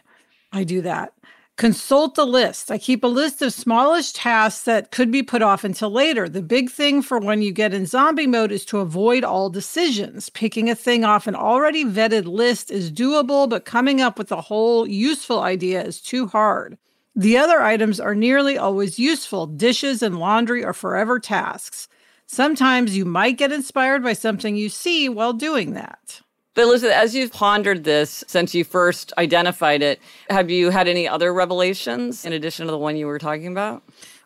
I 0.52 0.64
do 0.64 0.82
that. 0.82 1.14
Consult 1.58 2.14
the 2.14 2.26
list. 2.26 2.70
I 2.70 2.78
keep 2.78 3.04
a 3.04 3.08
list 3.08 3.42
of 3.42 3.52
smallish 3.52 4.14
tasks 4.14 4.64
that 4.66 4.92
could 4.92 5.12
be 5.12 5.24
put 5.24 5.42
off 5.42 5.64
until 5.64 5.90
later. 5.90 6.30
The 6.30 6.44
big 6.44 6.70
thing 6.70 7.02
for 7.02 7.18
when 7.18 7.42
you 7.42 7.52
get 7.52 7.74
in 7.74 7.88
zombie 7.88 8.28
mode 8.28 8.52
is 8.52 8.64
to 8.66 8.78
avoid 8.78 9.24
all 9.24 9.50
decisions. 9.50 10.30
Picking 10.30 10.70
a 10.70 10.76
thing 10.76 11.04
off 11.04 11.26
an 11.26 11.34
already 11.34 11.84
vetted 11.84 12.26
list 12.26 12.70
is 12.70 12.92
doable, 12.92 13.50
but 13.50 13.66
coming 13.66 14.02
up 14.02 14.20
with 14.20 14.32
a 14.32 14.42
whole 14.42 14.88
useful 14.88 15.40
idea 15.40 15.84
is 15.84 16.00
too 16.00 16.28
hard. 16.28 16.78
The 17.16 17.40
other 17.40 17.60
items 17.60 18.00
are 18.00 18.14
nearly 18.14 18.56
always 18.56 19.00
useful. 19.00 19.48
Dishes 19.48 20.04
and 20.04 20.20
laundry 20.20 20.64
are 20.64 20.74
forever 20.74 21.20
tasks. 21.20 21.88
Sometimes 22.28 22.96
you 22.96 23.04
might 23.04 23.40
get 23.40 23.52
inspired 23.52 24.04
by 24.04 24.14
something 24.14 24.56
you 24.56 24.70
see 24.70 25.10
while 25.10 25.34
doing 25.34 25.74
that. 25.74 26.22
But 26.58 26.64
Elizabeth, 26.64 26.96
as 26.96 27.14
you've 27.14 27.32
pondered 27.32 27.84
this 27.84 28.24
since 28.26 28.56
you 28.56 28.64
first 28.64 29.14
identified 29.20 29.84
it, 29.84 30.02
have 30.28 30.50
you 30.50 30.72
had 30.72 30.88
any 30.88 31.08
other 31.08 31.32
revelations 31.32 32.26
in 32.26 32.34
addition 32.34 32.66
to 32.66 32.72
the 32.72 32.80
one 32.80 32.98
you 32.98 33.06
were 33.06 33.20
talking 33.20 33.46
about? 33.46 33.84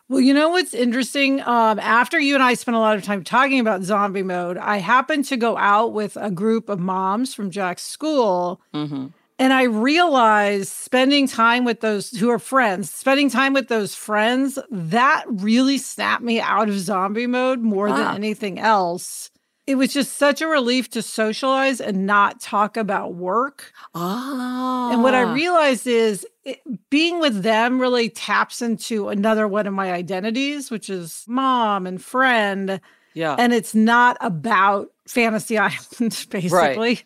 Well, 0.08 0.22
you 0.22 0.32
know 0.32 0.48
what's 0.48 0.72
interesting? 0.72 1.42
Um, 1.42 1.78
after 1.78 2.18
you 2.18 2.32
and 2.32 2.42
I 2.42 2.54
spent 2.54 2.74
a 2.74 2.80
lot 2.80 2.96
of 2.96 3.02
time 3.04 3.22
talking 3.22 3.60
about 3.60 3.82
zombie 3.82 4.22
mode, 4.22 4.56
I 4.56 4.78
happened 4.78 5.26
to 5.26 5.36
go 5.36 5.58
out 5.58 5.92
with 5.92 6.16
a 6.18 6.30
group 6.30 6.70
of 6.70 6.80
moms 6.80 7.34
from 7.34 7.50
Jack's 7.50 7.82
school. 7.82 8.62
And 8.72 9.52
I 9.52 9.64
realized 9.64 10.68
spending 10.68 11.28
time 11.28 11.64
with 11.66 11.80
those 11.80 12.12
who 12.16 12.30
are 12.30 12.38
friends, 12.38 12.90
spending 12.90 13.28
time 13.28 13.52
with 13.52 13.68
those 13.68 13.94
friends, 13.94 14.58
that 14.70 15.24
really 15.28 15.76
snapped 15.76 16.22
me 16.22 16.40
out 16.40 16.70
of 16.70 16.78
zombie 16.78 17.26
mode 17.26 17.60
more 17.60 17.88
Ah. 17.90 17.96
than 17.96 18.14
anything 18.14 18.58
else. 18.58 19.28
It 19.66 19.76
was 19.76 19.92
just 19.92 20.18
such 20.18 20.40
a 20.40 20.48
relief 20.48 20.90
to 20.90 21.02
socialize 21.02 21.80
and 21.80 22.04
not 22.04 22.40
talk 22.40 22.76
about 22.76 23.14
work. 23.14 23.72
Ah. 23.94 24.90
And 24.92 25.02
what 25.02 25.14
I 25.14 25.32
realized 25.32 25.86
is 25.86 26.26
it, 26.44 26.60
being 26.90 27.20
with 27.20 27.42
them 27.42 27.80
really 27.80 28.08
taps 28.08 28.60
into 28.60 29.08
another 29.08 29.46
one 29.46 29.66
of 29.68 29.74
my 29.74 29.92
identities, 29.92 30.70
which 30.70 30.90
is 30.90 31.24
mom 31.28 31.86
and 31.86 32.02
friend. 32.02 32.80
Yeah. 33.14 33.36
And 33.38 33.52
it's 33.52 33.74
not 33.74 34.16
about 34.20 34.90
Fantasy 35.06 35.58
Island, 35.58 36.26
basically. 36.30 37.00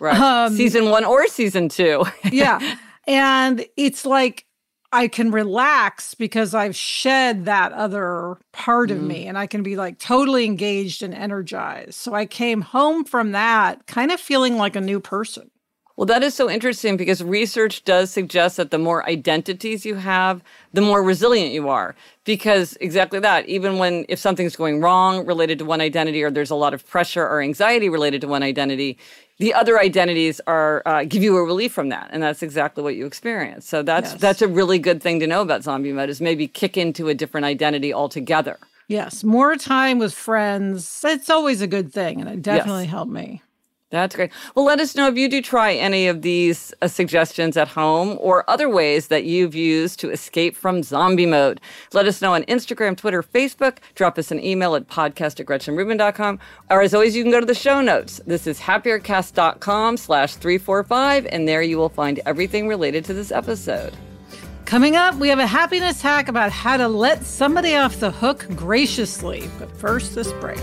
right. 0.00 0.20
um, 0.20 0.54
season 0.54 0.90
one 0.90 1.04
or 1.04 1.26
season 1.28 1.68
two. 1.68 2.04
yeah. 2.30 2.76
And 3.08 3.66
it's 3.76 4.06
like 4.06 4.46
I 4.92 5.08
can 5.08 5.30
relax 5.30 6.14
because 6.14 6.54
I've 6.54 6.76
shed 6.76 7.46
that 7.46 7.72
other 7.72 8.36
part 8.52 8.90
of 8.90 8.98
mm-hmm. 8.98 9.08
me 9.08 9.26
and 9.26 9.38
I 9.38 9.46
can 9.46 9.62
be 9.62 9.74
like 9.74 9.98
totally 9.98 10.44
engaged 10.44 11.02
and 11.02 11.14
energized. 11.14 11.94
So 11.94 12.14
I 12.14 12.26
came 12.26 12.60
home 12.60 13.04
from 13.04 13.32
that 13.32 13.86
kind 13.86 14.12
of 14.12 14.20
feeling 14.20 14.56
like 14.56 14.76
a 14.76 14.80
new 14.80 15.00
person. 15.00 15.50
Well, 15.96 16.06
that 16.06 16.22
is 16.22 16.34
so 16.34 16.50
interesting 16.50 16.96
because 16.96 17.22
research 17.22 17.84
does 17.84 18.10
suggest 18.10 18.56
that 18.56 18.70
the 18.70 18.78
more 18.78 19.06
identities 19.08 19.84
you 19.84 19.94
have, 19.96 20.42
the 20.72 20.80
more 20.80 21.02
resilient 21.02 21.52
you 21.52 21.68
are. 21.68 21.94
Because 22.24 22.78
exactly 22.80 23.20
that, 23.20 23.46
even 23.46 23.78
when 23.78 24.06
if 24.08 24.18
something's 24.18 24.56
going 24.56 24.80
wrong 24.80 25.26
related 25.26 25.58
to 25.58 25.64
one 25.66 25.82
identity 25.82 26.22
or 26.22 26.30
there's 26.30 26.50
a 26.50 26.54
lot 26.54 26.72
of 26.72 26.86
pressure 26.86 27.26
or 27.26 27.42
anxiety 27.42 27.88
related 27.90 28.20
to 28.22 28.28
one 28.28 28.42
identity, 28.42 28.98
the 29.42 29.52
other 29.54 29.76
identities 29.80 30.40
are 30.46 30.82
uh, 30.86 31.02
give 31.02 31.20
you 31.20 31.36
a 31.36 31.42
relief 31.42 31.72
from 31.72 31.88
that, 31.88 32.08
and 32.12 32.22
that's 32.22 32.44
exactly 32.44 32.84
what 32.84 32.94
you 32.94 33.06
experience. 33.06 33.68
So 33.68 33.82
that's 33.82 34.12
Yes. 34.12 34.20
that's 34.20 34.40
a 34.40 34.46
really 34.46 34.78
good 34.78 35.02
thing 35.02 35.18
to 35.18 35.26
know 35.26 35.42
about 35.42 35.64
zombie 35.64 35.92
mode 35.92 36.10
is 36.10 36.20
maybe 36.20 36.46
kick 36.46 36.76
into 36.76 37.08
a 37.08 37.14
different 37.14 37.44
identity 37.44 37.92
altogether. 37.92 38.56
Yes, 38.86 39.24
more 39.24 39.56
time 39.56 39.98
with 39.98 40.14
friends. 40.14 41.02
It's 41.04 41.28
always 41.28 41.60
a 41.60 41.66
good 41.66 41.92
thing 41.92 42.20
and 42.20 42.30
it 42.30 42.40
definitely 42.42 42.86
helped 42.86 43.10
me. 43.10 43.42
That's 43.92 44.16
great. 44.16 44.30
Well, 44.54 44.64
let 44.64 44.80
us 44.80 44.96
know 44.96 45.06
if 45.08 45.18
you 45.18 45.28
do 45.28 45.42
try 45.42 45.74
any 45.74 46.08
of 46.08 46.22
these 46.22 46.72
uh, 46.80 46.88
suggestions 46.88 47.58
at 47.58 47.68
home 47.68 48.16
or 48.22 48.48
other 48.48 48.66
ways 48.66 49.08
that 49.08 49.24
you've 49.24 49.54
used 49.54 50.00
to 50.00 50.10
escape 50.10 50.56
from 50.56 50.82
zombie 50.82 51.26
mode. 51.26 51.60
Let 51.92 52.06
us 52.06 52.22
know 52.22 52.32
on 52.32 52.42
Instagram, 52.44 52.96
Twitter, 52.96 53.22
Facebook. 53.22 53.76
Drop 53.94 54.18
us 54.18 54.30
an 54.30 54.42
email 54.42 54.74
at 54.74 54.88
podcast 54.88 55.40
at 55.40 55.46
gretchenrubin.com. 55.46 56.38
Or 56.70 56.80
as 56.80 56.94
always, 56.94 57.14
you 57.14 57.22
can 57.22 57.30
go 57.30 57.38
to 57.38 57.44
the 57.44 57.54
show 57.54 57.82
notes. 57.82 58.18
This 58.26 58.46
is 58.46 58.58
happiercast.com 58.60 59.98
slash 59.98 60.36
345, 60.36 61.26
and 61.26 61.46
there 61.46 61.60
you 61.60 61.76
will 61.76 61.90
find 61.90 62.18
everything 62.24 62.68
related 62.68 63.04
to 63.04 63.12
this 63.12 63.30
episode. 63.30 63.94
Coming 64.64 64.96
up, 64.96 65.16
we 65.16 65.28
have 65.28 65.38
a 65.38 65.46
happiness 65.46 66.00
hack 66.00 66.28
about 66.28 66.50
how 66.50 66.78
to 66.78 66.88
let 66.88 67.24
somebody 67.24 67.76
off 67.76 68.00
the 68.00 68.10
hook 68.10 68.46
graciously. 68.56 69.50
But 69.58 69.70
first, 69.76 70.14
this 70.14 70.32
break. 70.34 70.62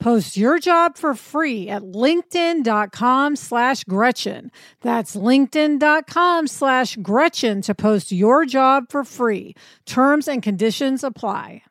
Post 0.00 0.36
your 0.36 0.58
job 0.58 0.96
for 0.96 1.14
free 1.14 1.68
at 1.68 1.82
linkedin.com 1.82 3.36
slash 3.36 3.84
Gretchen. 3.84 4.50
That's 4.80 5.14
linkedin.com 5.14 6.46
slash 6.46 6.96
Gretchen 6.96 7.60
to 7.62 7.74
post 7.74 8.10
your 8.10 8.46
job 8.46 8.86
for 8.88 9.04
free. 9.04 9.54
Terms 9.84 10.26
and 10.26 10.42
conditions 10.42 11.04
apply. 11.04 11.62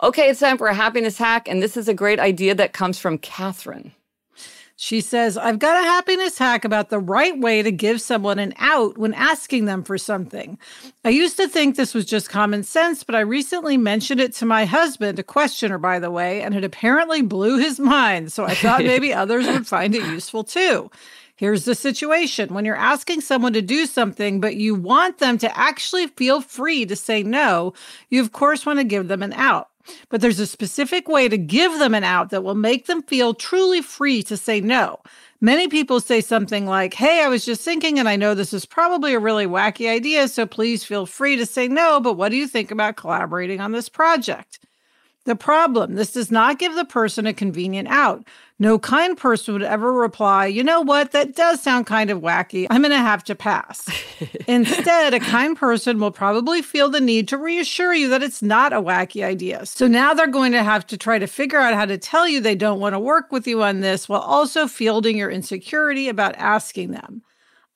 Okay, 0.00 0.28
it's 0.28 0.38
time 0.38 0.58
for 0.58 0.68
a 0.68 0.74
happiness 0.74 1.18
hack, 1.18 1.48
and 1.48 1.60
this 1.60 1.76
is 1.76 1.88
a 1.88 1.94
great 1.94 2.20
idea 2.20 2.54
that 2.54 2.72
comes 2.72 3.00
from 3.00 3.18
Catherine. 3.18 3.92
She 4.80 5.00
says, 5.00 5.36
I've 5.36 5.58
got 5.58 5.82
a 5.82 5.88
happiness 5.88 6.38
hack 6.38 6.64
about 6.64 6.88
the 6.88 7.00
right 7.00 7.36
way 7.36 7.62
to 7.62 7.72
give 7.72 8.00
someone 8.00 8.38
an 8.38 8.54
out 8.58 8.96
when 8.96 9.12
asking 9.12 9.64
them 9.64 9.82
for 9.82 9.98
something. 9.98 10.56
I 11.04 11.08
used 11.08 11.36
to 11.38 11.48
think 11.48 11.74
this 11.74 11.94
was 11.94 12.04
just 12.06 12.30
common 12.30 12.62
sense, 12.62 13.02
but 13.02 13.16
I 13.16 13.20
recently 13.20 13.76
mentioned 13.76 14.20
it 14.20 14.34
to 14.34 14.46
my 14.46 14.66
husband, 14.66 15.18
a 15.18 15.24
questioner, 15.24 15.78
by 15.78 15.98
the 15.98 16.12
way, 16.12 16.42
and 16.42 16.54
it 16.54 16.62
apparently 16.62 17.22
blew 17.22 17.58
his 17.58 17.80
mind. 17.80 18.30
So 18.30 18.44
I 18.44 18.54
thought 18.54 18.84
maybe 18.84 19.12
others 19.12 19.48
would 19.48 19.66
find 19.66 19.96
it 19.96 20.06
useful 20.06 20.44
too. 20.44 20.92
Here's 21.34 21.64
the 21.64 21.74
situation 21.74 22.54
when 22.54 22.64
you're 22.64 22.76
asking 22.76 23.22
someone 23.22 23.54
to 23.54 23.62
do 23.62 23.84
something, 23.84 24.40
but 24.40 24.54
you 24.54 24.76
want 24.76 25.18
them 25.18 25.38
to 25.38 25.58
actually 25.58 26.06
feel 26.06 26.40
free 26.40 26.86
to 26.86 26.94
say 26.94 27.24
no, 27.24 27.74
you 28.10 28.20
of 28.20 28.30
course 28.30 28.64
want 28.64 28.78
to 28.78 28.84
give 28.84 29.08
them 29.08 29.24
an 29.24 29.32
out. 29.32 29.70
But 30.08 30.20
there's 30.20 30.40
a 30.40 30.46
specific 30.46 31.08
way 31.08 31.28
to 31.28 31.38
give 31.38 31.78
them 31.78 31.94
an 31.94 32.04
out 32.04 32.30
that 32.30 32.44
will 32.44 32.54
make 32.54 32.86
them 32.86 33.02
feel 33.02 33.34
truly 33.34 33.82
free 33.82 34.22
to 34.24 34.36
say 34.36 34.60
no. 34.60 35.00
Many 35.40 35.68
people 35.68 36.00
say 36.00 36.20
something 36.20 36.66
like, 36.66 36.94
Hey, 36.94 37.22
I 37.22 37.28
was 37.28 37.44
just 37.44 37.62
thinking, 37.62 37.98
and 37.98 38.08
I 38.08 38.16
know 38.16 38.34
this 38.34 38.52
is 38.52 38.66
probably 38.66 39.14
a 39.14 39.20
really 39.20 39.46
wacky 39.46 39.88
idea, 39.88 40.28
so 40.28 40.46
please 40.46 40.84
feel 40.84 41.06
free 41.06 41.36
to 41.36 41.46
say 41.46 41.68
no, 41.68 42.00
but 42.00 42.14
what 42.14 42.30
do 42.30 42.36
you 42.36 42.48
think 42.48 42.70
about 42.70 42.96
collaborating 42.96 43.60
on 43.60 43.72
this 43.72 43.88
project? 43.88 44.58
The 45.24 45.36
problem 45.36 45.94
this 45.94 46.12
does 46.12 46.30
not 46.30 46.58
give 46.58 46.74
the 46.74 46.86
person 46.86 47.26
a 47.26 47.34
convenient 47.34 47.88
out. 47.88 48.26
No 48.60 48.76
kind 48.78 49.16
person 49.16 49.54
would 49.54 49.62
ever 49.62 49.92
reply, 49.92 50.46
you 50.46 50.64
know 50.64 50.80
what, 50.80 51.12
that 51.12 51.36
does 51.36 51.62
sound 51.62 51.86
kind 51.86 52.10
of 52.10 52.20
wacky. 52.20 52.66
I'm 52.68 52.82
going 52.82 52.90
to 52.90 52.98
have 52.98 53.22
to 53.24 53.36
pass. 53.36 53.88
Instead, 54.48 55.14
a 55.14 55.20
kind 55.20 55.56
person 55.56 56.00
will 56.00 56.10
probably 56.10 56.60
feel 56.60 56.88
the 56.88 57.00
need 57.00 57.28
to 57.28 57.38
reassure 57.38 57.94
you 57.94 58.08
that 58.08 58.22
it's 58.22 58.42
not 58.42 58.72
a 58.72 58.82
wacky 58.82 59.24
idea. 59.24 59.64
So 59.64 59.86
now 59.86 60.12
they're 60.12 60.26
going 60.26 60.52
to 60.52 60.64
have 60.64 60.84
to 60.88 60.96
try 60.96 61.20
to 61.20 61.28
figure 61.28 61.60
out 61.60 61.74
how 61.74 61.84
to 61.84 61.98
tell 61.98 62.26
you 62.26 62.40
they 62.40 62.56
don't 62.56 62.80
want 62.80 62.94
to 62.94 62.98
work 62.98 63.30
with 63.30 63.46
you 63.46 63.62
on 63.62 63.78
this 63.78 64.08
while 64.08 64.22
also 64.22 64.66
fielding 64.66 65.16
your 65.16 65.30
insecurity 65.30 66.08
about 66.08 66.34
asking 66.36 66.90
them. 66.90 67.22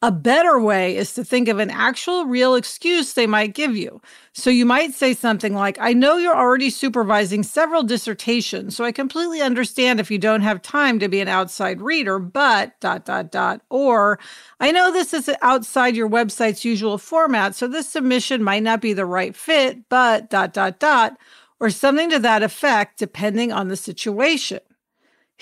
A 0.05 0.11
better 0.11 0.59
way 0.59 0.97
is 0.97 1.15
to 1.15 1.25
think 1.25 1.47
of 1.47 1.61
an 1.61 1.71
actual 1.71 2.27
real 2.27 2.57
excuse 2.57 3.13
they 3.13 3.29
might 3.29 3.55
give 3.55 3.77
you. 3.77 4.03
So 4.33 4.51
you 4.51 4.67
might 4.67 4.95
say 4.95 5.15
something 5.15 5.55
like, 5.55 5.79
I 5.81 5.93
know 5.93 6.17
you're 6.17 6.37
already 6.37 6.71
supervising 6.71 7.45
several 7.45 7.85
dissertations, 7.85 8.75
so 8.75 8.85
I 8.85 8.91
completely 8.91 9.41
understand 9.41 10.01
if 10.01 10.11
you 10.11 10.19
don't 10.19 10.41
have 10.41 10.61
time 10.61 10.99
to 10.99 11.09
be 11.09 11.21
an 11.21 11.29
outside 11.29 11.81
reader, 11.81 12.19
but 12.19 12.81
dot, 12.81 13.05
dot, 13.05 13.31
dot. 13.31 13.61
Or 13.71 14.19
I 14.59 14.73
know 14.73 14.91
this 14.91 15.15
is 15.15 15.31
outside 15.41 15.95
your 15.95 16.09
website's 16.09 16.65
usual 16.65 16.99
format, 16.99 17.55
so 17.55 17.69
this 17.69 17.89
submission 17.89 18.43
might 18.43 18.65
not 18.65 18.81
be 18.81 18.95
the 18.95 19.07
right 19.07 19.37
fit, 19.37 19.89
but 19.89 20.29
dot, 20.29 20.53
dot, 20.53 20.81
dot. 20.81 21.17
Or 21.61 21.71
something 21.71 22.11
to 22.11 22.19
that 22.19 22.43
effect, 22.43 22.99
depending 22.99 23.53
on 23.53 23.69
the 23.69 23.77
situation. 23.77 24.59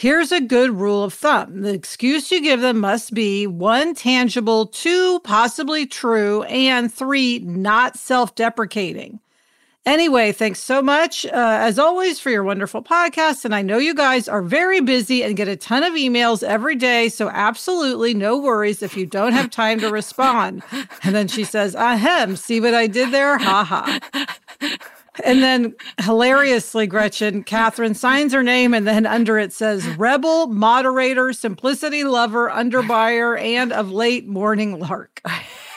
Here's 0.01 0.33
a 0.33 0.41
good 0.41 0.81
rule 0.81 1.05
of 1.05 1.13
thumb 1.13 1.61
the 1.61 1.75
excuse 1.75 2.33
you 2.33 2.41
give 2.41 2.63
them 2.63 2.81
must 2.81 3.13
be 3.13 3.47
one, 3.47 3.95
tangible, 3.95 4.65
two, 4.65 5.21
possibly 5.25 5.85
true, 5.85 6.43
and 6.45 6.91
three, 6.91 7.41
not 7.41 7.99
self 7.99 8.35
deprecating. 8.35 9.21
Anyway, 9.85 10.33
thanks 10.33 10.61
so 10.61 10.81
much, 10.81 11.27
uh, 11.27 11.31
as 11.35 11.79
always, 11.79 12.19
for 12.19 12.31
your 12.31 12.45
wonderful 12.45 12.83
podcast. 12.83 13.45
And 13.45 13.55
I 13.55 13.61
know 13.61 13.77
you 13.77 13.95
guys 13.95 14.27
are 14.27 14.41
very 14.41 14.81
busy 14.81 15.23
and 15.23 15.37
get 15.37 15.49
a 15.49 15.57
ton 15.57 15.83
of 15.83 15.93
emails 15.93 16.43
every 16.43 16.77
day. 16.77 17.11
So, 17.11 17.29
absolutely 17.29 18.15
no 18.15 18.39
worries 18.39 18.83
if 18.83 18.97
you 18.97 19.05
don't 19.05 19.35
have 19.35 19.51
time 19.51 19.81
to 19.81 19.91
respond. 19.91 20.63
And 21.03 21.15
then 21.15 21.29
she 21.29 21.45
says, 21.45 21.75
Ahem, 21.75 22.37
see 22.37 22.59
what 22.59 22.73
I 22.73 22.87
did 22.87 23.13
there? 23.13 23.37
Ha 23.37 23.65
ha. 23.65 24.79
And 25.25 25.43
then 25.43 25.75
hilariously, 26.01 26.87
Gretchen, 26.87 27.43
Catherine 27.43 27.95
signs 27.95 28.33
her 28.33 28.43
name, 28.43 28.75
and 28.75 28.87
then 28.87 29.07
under 29.07 29.39
it 29.39 29.53
says 29.53 29.87
Rebel, 29.97 30.47
Moderator, 30.47 31.33
Simplicity 31.33 32.05
Lover, 32.05 32.49
Underbuyer, 32.49 33.41
and 33.41 33.73
of 33.73 33.91
late 33.91 34.27
Morning 34.27 34.79
Lark. 34.79 35.21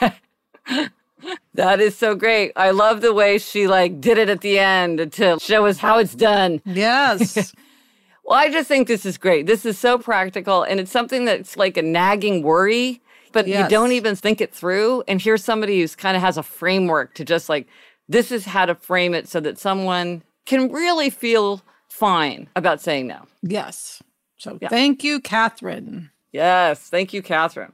that 1.54 1.80
is 1.80 1.96
so 1.96 2.14
great. 2.14 2.52
I 2.56 2.70
love 2.70 3.00
the 3.00 3.12
way 3.12 3.38
she 3.38 3.66
like 3.66 4.00
did 4.00 4.18
it 4.18 4.28
at 4.28 4.40
the 4.40 4.58
end 4.58 5.12
to 5.12 5.38
show 5.40 5.66
us 5.66 5.78
how 5.78 5.98
it's 5.98 6.14
done. 6.14 6.60
Yes. 6.64 7.54
well, 8.24 8.38
I 8.38 8.50
just 8.50 8.68
think 8.68 8.88
this 8.88 9.06
is 9.06 9.18
great. 9.18 9.46
This 9.46 9.64
is 9.64 9.78
so 9.78 9.98
practical, 9.98 10.62
and 10.62 10.80
it's 10.80 10.92
something 10.92 11.24
that's 11.24 11.56
like 11.56 11.76
a 11.76 11.82
nagging 11.82 12.42
worry, 12.42 13.02
but 13.32 13.46
yes. 13.46 13.64
you 13.64 13.68
don't 13.68 13.92
even 13.92 14.16
think 14.16 14.40
it 14.40 14.54
through. 14.54 15.02
And 15.08 15.20
here's 15.20 15.44
somebody 15.44 15.80
who's 15.80 15.96
kind 15.96 16.16
of 16.16 16.22
has 16.22 16.36
a 16.36 16.42
framework 16.42 17.14
to 17.14 17.24
just 17.24 17.48
like 17.48 17.66
this 18.08 18.30
is 18.30 18.44
how 18.46 18.66
to 18.66 18.74
frame 18.74 19.14
it 19.14 19.28
so 19.28 19.40
that 19.40 19.58
someone 19.58 20.22
can 20.46 20.70
really 20.70 21.10
feel 21.10 21.62
fine 21.88 22.48
about 22.56 22.80
saying 22.80 23.06
no. 23.06 23.22
Yes. 23.42 24.02
So 24.36 24.58
yeah. 24.60 24.68
thank 24.68 25.04
you, 25.04 25.20
Catherine. 25.20 26.10
Yes. 26.32 26.80
Thank 26.80 27.12
you, 27.12 27.22
Catherine. 27.22 27.72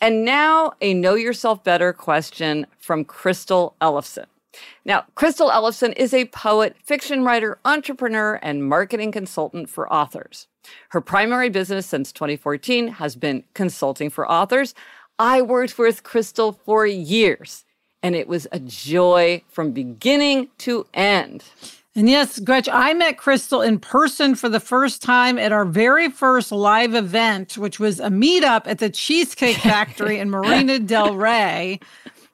And 0.00 0.24
now 0.24 0.72
a 0.80 0.92
know 0.92 1.14
yourself 1.14 1.64
better 1.64 1.92
question 1.92 2.66
from 2.78 3.04
Crystal 3.04 3.74
Ellefson. 3.80 4.26
Now, 4.84 5.04
Crystal 5.14 5.50
Ellefson 5.50 5.94
is 5.96 6.12
a 6.14 6.26
poet, 6.26 6.76
fiction 6.82 7.24
writer, 7.24 7.58
entrepreneur, 7.64 8.38
and 8.42 8.68
marketing 8.68 9.12
consultant 9.12 9.68
for 9.68 9.90
authors. 9.92 10.48
Her 10.90 11.00
primary 11.00 11.50
business 11.50 11.86
since 11.86 12.12
2014 12.12 12.88
has 12.88 13.16
been 13.16 13.44
consulting 13.54 14.10
for 14.10 14.30
authors. 14.30 14.74
I 15.18 15.42
worked 15.42 15.78
with 15.78 16.02
Crystal 16.02 16.52
for 16.52 16.86
years 16.86 17.65
and 18.06 18.14
it 18.14 18.28
was 18.28 18.46
a 18.52 18.60
joy 18.60 19.42
from 19.48 19.72
beginning 19.72 20.46
to 20.58 20.86
end. 20.94 21.42
And 21.96 22.08
yes, 22.08 22.38
Gretch, 22.38 22.68
I 22.72 22.94
met 22.94 23.18
Crystal 23.18 23.60
in 23.60 23.80
person 23.80 24.36
for 24.36 24.48
the 24.48 24.60
first 24.60 25.02
time 25.02 25.40
at 25.40 25.50
our 25.50 25.64
very 25.64 26.08
first 26.08 26.52
live 26.52 26.94
event, 26.94 27.58
which 27.58 27.80
was 27.80 27.98
a 27.98 28.06
meetup 28.08 28.68
at 28.68 28.78
the 28.78 28.90
Cheesecake 28.90 29.56
Factory 29.72 30.20
in 30.20 30.30
Marina 30.30 30.78
Del 30.78 31.16
Rey. 31.16 31.80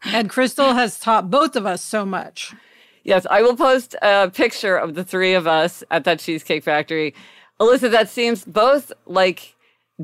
And 0.05 0.29
Crystal 0.29 0.75
has 0.75 1.01
taught 1.01 1.31
both 1.31 1.57
of 1.57 1.65
us 1.65 1.81
so 1.81 2.05
much. 2.05 2.53
Yes, 3.03 3.27
I 3.31 3.41
will 3.41 3.57
post 3.57 3.97
a 4.03 4.29
picture 4.29 4.77
of 4.77 4.95
the 4.95 5.05
three 5.05 5.33
of 5.33 5.47
us 5.47 5.83
at 5.91 6.05
that 6.05 6.19
Cheesecake 6.19 6.65
Factory. 6.65 7.15
Alyssa, 7.59 7.91
that 7.91 8.11
seems 8.11 8.45
both 8.45 8.93
like 9.07 9.55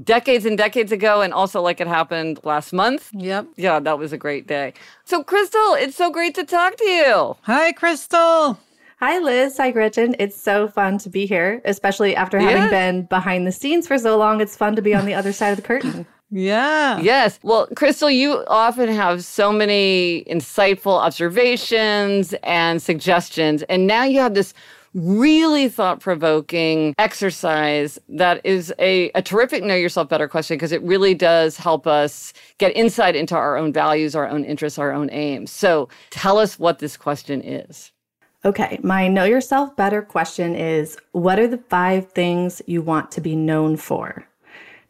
decades 0.04 0.44
and 0.44 0.58
decades 0.58 0.92
ago 0.92 1.20
and 1.20 1.32
also 1.32 1.60
like 1.60 1.80
it 1.80 1.86
happened 1.86 2.40
last 2.44 2.72
month. 2.72 3.10
Yep. 3.12 3.48
Yeah, 3.56 3.80
that 3.80 3.98
was 3.98 4.12
a 4.12 4.18
great 4.18 4.46
day. 4.46 4.74
So 5.04 5.22
Crystal, 5.22 5.74
it's 5.74 5.96
so 5.96 6.10
great 6.10 6.34
to 6.36 6.44
talk 6.44 6.76
to 6.76 6.84
you. 6.84 7.36
Hi, 7.42 7.72
Crystal. 7.72 8.58
Hi, 9.00 9.18
Liz. 9.18 9.56
Hi, 9.58 9.70
Gretchen. 9.70 10.16
It's 10.18 10.40
so 10.40 10.66
fun 10.66 10.98
to 10.98 11.08
be 11.08 11.24
here, 11.24 11.62
especially 11.64 12.16
after 12.16 12.38
having 12.40 12.64
yeah. 12.64 12.70
been 12.70 13.02
behind 13.02 13.46
the 13.46 13.52
scenes 13.52 13.86
for 13.86 13.96
so 13.96 14.18
long. 14.18 14.40
It's 14.40 14.56
fun 14.56 14.74
to 14.74 14.82
be 14.82 14.92
on 14.92 15.06
the 15.06 15.14
other 15.14 15.32
side 15.32 15.50
of 15.50 15.56
the 15.56 15.62
curtain. 15.62 16.06
Yeah. 16.30 17.00
Yes. 17.00 17.38
Well, 17.42 17.68
Crystal, 17.74 18.10
you 18.10 18.44
often 18.48 18.90
have 18.90 19.24
so 19.24 19.50
many 19.50 20.24
insightful 20.28 21.00
observations 21.00 22.34
and 22.42 22.82
suggestions. 22.82 23.62
And 23.64 23.86
now 23.86 24.04
you 24.04 24.20
have 24.20 24.34
this 24.34 24.52
really 24.94 25.68
thought 25.68 26.00
provoking 26.00 26.94
exercise 26.98 27.98
that 28.08 28.40
is 28.44 28.72
a, 28.78 29.10
a 29.14 29.22
terrific 29.22 29.62
know 29.62 29.74
yourself 29.74 30.08
better 30.08 30.28
question 30.28 30.56
because 30.56 30.72
it 30.72 30.82
really 30.82 31.14
does 31.14 31.56
help 31.56 31.86
us 31.86 32.32
get 32.58 32.74
insight 32.76 33.14
into 33.14 33.36
our 33.36 33.56
own 33.56 33.72
values, 33.72 34.14
our 34.14 34.28
own 34.28 34.44
interests, 34.44 34.78
our 34.78 34.92
own 34.92 35.10
aims. 35.10 35.50
So 35.50 35.88
tell 36.10 36.38
us 36.38 36.58
what 36.58 36.78
this 36.78 36.96
question 36.96 37.42
is. 37.42 37.92
Okay, 38.44 38.78
my 38.82 39.08
know 39.08 39.24
yourself 39.24 39.74
better 39.76 40.00
question 40.00 40.54
is 40.54 40.96
what 41.12 41.38
are 41.38 41.48
the 41.48 41.58
five 41.58 42.10
things 42.12 42.62
you 42.66 42.82
want 42.82 43.10
to 43.12 43.20
be 43.20 43.34
known 43.34 43.76
for? 43.76 44.26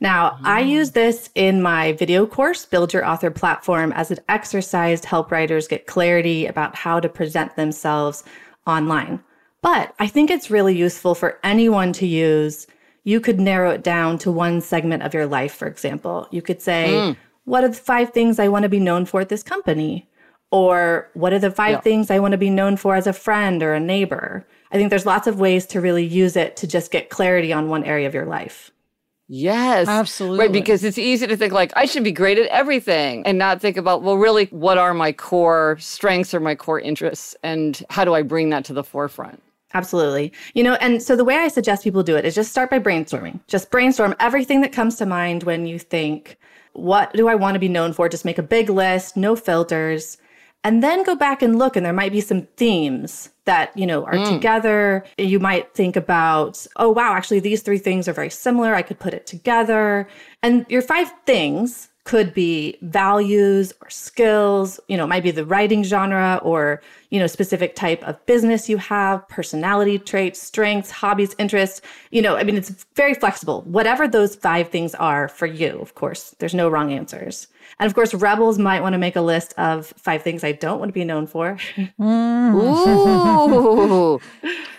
Now, 0.01 0.31
mm. 0.31 0.41
I 0.45 0.61
use 0.61 0.93
this 0.93 1.31
in 1.35 1.63
my 1.63 1.93
video 1.93 2.27
course, 2.27 2.65
Build 2.65 2.93
Your 2.93 3.07
Author 3.07 3.31
Platform, 3.31 3.93
as 3.93 4.11
an 4.11 4.19
exercise 4.29 5.01
to 5.01 5.09
help 5.09 5.33
writers 5.33 5.67
get 5.67 5.87
clarity 5.87 6.47
about 6.47 6.77
how 6.77 7.01
to 7.01 7.09
present 7.09 7.57
themselves 7.57 8.23
online. 8.67 9.21
But 9.63 9.95
I 9.99 10.07
think 10.07 10.31
it's 10.31 10.51
really 10.51 10.77
useful 10.77 11.15
for 11.15 11.39
anyone 11.43 11.93
to 11.95 12.07
use. 12.07 12.67
You 13.05 13.21
could 13.21 13.41
narrow 13.41 13.71
it 13.71 13.83
down 13.83 14.19
to 14.19 14.31
one 14.31 14.61
segment 14.61 15.03
of 15.03 15.15
your 15.15 15.27
life, 15.27 15.55
for 15.55 15.67
example. 15.67 16.29
You 16.31 16.43
could 16.43 16.63
say, 16.63 16.89
mm. 16.91 17.17
What 17.49 17.65
are 17.65 17.69
the 17.69 17.75
five 17.75 18.11
things 18.11 18.39
I 18.39 18.49
want 18.49 18.65
to 18.65 18.69
be 18.69 18.79
known 18.79 19.07
for 19.07 19.23
at 19.23 19.31
this 19.31 19.43
company? 19.43 20.07
Or 20.51 21.09
what 21.15 21.33
are 21.33 21.39
the 21.39 21.51
five 21.51 21.77
yeah. 21.77 21.81
things 21.81 22.11
I 22.11 22.19
want 22.19 22.33
to 22.33 22.39
be 22.39 22.51
known 22.51 22.77
for 22.77 22.95
as 22.95 23.07
a 23.07 23.13
friend 23.15 23.63
or 23.63 23.73
a 23.73 23.81
neighbor? 23.81 24.47
I 24.71 24.77
think 24.77 24.91
there's 24.91 25.07
lots 25.07 25.27
of 25.27 25.41
ways 25.41 25.65
to 25.69 25.81
really 25.81 26.05
use 26.05 26.37
it 26.37 26.59
to 26.59 26.67
just 26.67 26.91
get 26.91 27.09
clarity 27.09 27.51
on 27.51 27.71
one 27.71 27.85
area 27.85 28.07
of 28.07 28.13
your 28.13 28.27
life. 28.27 28.71
Yes. 29.29 29.89
Absolutely. 29.89 30.41
Right. 30.41 30.53
Because 30.53 30.85
it's 30.85 30.99
easy 30.99 31.27
to 31.27 31.39
think 31.39 31.55
like, 31.55 31.73
I 31.75 31.87
should 31.87 32.05
be 32.05 32.13
great 32.13 32.39
at 32.39 32.49
everything 32.49 33.27
and 33.27 33.39
not 33.39 33.63
think 33.63 33.79
about, 33.79 34.03
well, 34.03 34.19
really, 34.19 34.45
what 34.47 34.77
are 34.77 34.93
my 34.93 35.13
core 35.13 35.79
strengths 35.81 36.35
or 36.35 36.41
my 36.41 36.55
core 36.55 36.81
interests? 36.81 37.35
And 37.43 37.83
how 37.89 38.05
do 38.05 38.15
I 38.15 38.21
bring 38.21 38.51
that 38.51 38.67
to 38.67 38.75
the 38.75 38.85
forefront? 38.85 39.43
Absolutely. 39.75 40.33
You 40.55 40.63
know, 40.63 40.75
and 40.75 41.03
so 41.03 41.15
the 41.15 41.25
way 41.25 41.37
I 41.37 41.49
suggest 41.49 41.85
people 41.85 42.03
do 42.03 42.17
it 42.17 42.25
is 42.25 42.35
just 42.35 42.51
start 42.51 42.71
by 42.71 42.79
brainstorming. 42.79 43.41
Just 43.47 43.71
brainstorm 43.71 44.15
everything 44.19 44.63
that 44.63 44.73
comes 44.73 44.97
to 44.97 45.07
mind 45.07 45.43
when 45.43 45.67
you 45.67 45.79
think, 45.79 46.39
what 46.73 47.13
do 47.13 47.29
I 47.29 47.35
want 47.35 47.55
to 47.55 47.61
be 47.61 47.69
known 47.69 47.93
for? 47.93 48.09
Just 48.09 48.25
make 48.25 48.39
a 48.39 48.43
big 48.43 48.71
list, 48.71 49.17
no 49.17 49.37
filters, 49.37 50.17
and 50.65 50.83
then 50.83 51.03
go 51.03 51.15
back 51.15 51.43
and 51.43 51.59
look. 51.59 51.77
And 51.77 51.85
there 51.85 51.93
might 51.93 52.13
be 52.13 52.21
some 52.21 52.43
themes 52.57 53.31
that, 53.45 53.77
you 53.77 53.87
know, 53.87 54.05
are 54.05 54.15
mm. 54.15 54.29
together. 54.29 55.05
You 55.19 55.39
might 55.39 55.75
think 55.75 55.97
about, 55.97 56.67
oh, 56.77 56.89
wow, 56.89 57.13
actually, 57.13 57.41
these 57.41 57.63
three 57.63 57.79
things 57.79 58.09
are 58.09 58.13
very 58.13 58.31
similar. 58.31 58.75
I 58.75 58.83
could 58.83 58.99
put 58.99 59.15
it 59.15 59.27
together. 59.27 60.09
And 60.43 60.65
your 60.69 60.83
five 60.83 61.13
things 61.27 61.89
could 62.09 62.33
be 62.33 62.79
values 62.81 63.75
or 63.83 63.91
skills 63.91 64.81
you 64.89 64.97
know 64.97 65.05
it 65.05 65.09
might 65.09 65.23
be 65.23 65.31
the 65.31 65.45
writing 65.45 65.85
genre 65.85 66.41
or 66.43 66.81
you 67.11 67.19
know 67.21 67.27
specific 67.27 67.77
type 67.77 68.03
of 68.09 68.15
business 68.25 68.67
you 68.67 68.79
have 68.79 69.29
personality 69.29 69.99
traits 69.99 70.41
strengths 70.41 70.91
hobbies 70.91 71.35
interests. 71.39 71.83
You 72.11 72.23
know 72.23 72.37
i 72.37 72.45
mean 72.45 72.57
it's 72.57 72.87
very 72.97 73.13
flexible. 73.13 73.61
Whatever 73.63 74.09
those 74.09 74.37
five 74.37 74.71
things 74.71 74.95
are 74.95 75.29
for 75.29 75.45
you 75.45 75.79
of 75.81 75.95
course 75.97 76.35
there's 76.39 76.55
no 76.55 76.71
wrong 76.71 76.91
answers. 76.95 77.47
And 77.79 77.87
of 77.87 77.95
course 77.95 78.15
rebels 78.15 78.59
might 78.59 78.81
want 78.81 78.95
to 78.95 78.99
make 78.99 79.15
a 79.15 79.21
list 79.21 79.53
of 79.59 79.89
five 79.99 80.23
things 80.23 80.43
i 80.43 80.53
don't 80.53 80.79
want 80.79 80.89
to 80.89 80.95
be 80.95 81.05
known 81.05 81.27
for. 81.27 81.59
Mm. 82.01 82.55
Ooh. 82.55 84.21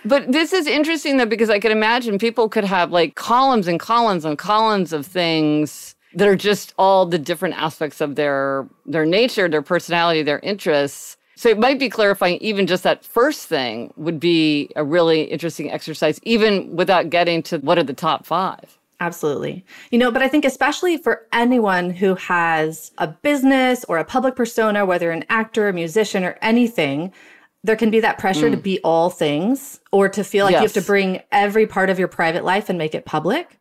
But 0.06 0.32
this 0.32 0.52
is 0.54 0.66
interesting 0.66 1.18
though 1.18 1.28
because 1.28 1.52
i 1.52 1.60
could 1.60 1.72
imagine 1.72 2.18
people 2.18 2.50
could 2.50 2.64
have 2.64 2.92
like 2.92 3.14
columns 3.14 3.68
and 3.68 3.80
columns 3.80 4.26
and 4.26 4.36
columns 4.36 4.94
of 4.94 5.06
things 5.06 5.89
that 6.14 6.28
are 6.28 6.36
just 6.36 6.74
all 6.78 7.06
the 7.06 7.20
different 7.20 7.56
aspects 7.56 8.02
of 8.02 8.16
their 8.16 8.68
their 8.86 9.06
nature, 9.06 9.48
their 9.48 9.62
personality, 9.62 10.24
their 10.24 10.40
interests. 10.40 11.18
So 11.36 11.48
it 11.48 11.58
might 11.58 11.80
be 11.80 11.90
clarifying 11.90 12.38
even 12.40 12.68
just 12.68 12.84
that 12.84 13.06
first 13.06 13.48
thing 13.48 13.94
would 13.96 14.20
be 14.20 14.72
a 14.76 14.84
really 14.84 15.24
interesting 15.24 15.72
exercise, 15.72 16.20
even 16.24 16.76
without 16.76 17.10
getting 17.10 17.42
to 17.44 17.60
what 17.60 17.78
are 17.78 17.84
the 17.84 17.94
top 17.94 18.26
five. 18.26 18.78
Absolutely. 19.02 19.64
You 19.92 20.00
know, 20.00 20.12
but 20.12 20.22
I 20.22 20.28
think 20.28 20.44
especially 20.44 20.98
for 20.98 21.26
anyone 21.32 21.92
who 21.92 22.16
has 22.16 22.92
a 22.98 23.08
business 23.08 23.86
or 23.86 23.98
a 23.98 24.04
public 24.04 24.36
persona, 24.36 24.86
whether 24.86 25.12
an 25.12 25.24
actor, 25.30 25.70
a 25.70 25.74
musician, 25.74 26.26
or 26.26 26.38
anything, 26.42 27.14
there 27.64 27.78
can 27.78 27.92
be 27.92 28.00
that 28.02 28.18
pressure 28.18 28.48
mm. 28.48 28.52
to 28.52 28.58
be 28.58 28.80
all 28.82 29.10
things 29.10 29.80
or 29.92 30.10
to 30.10 30.24
feel 30.24 30.46
like 30.46 30.54
yes. 30.54 30.62
you 30.62 30.68
have 30.68 30.74
to 30.74 30.82
bring 30.82 31.22
every 31.32 31.68
part 31.68 31.90
of 31.90 32.00
your 32.00 32.08
private 32.08 32.44
life 32.44 32.70
and 32.70 32.78
make 32.78 32.94
it 32.94 33.06
public. 33.06 33.59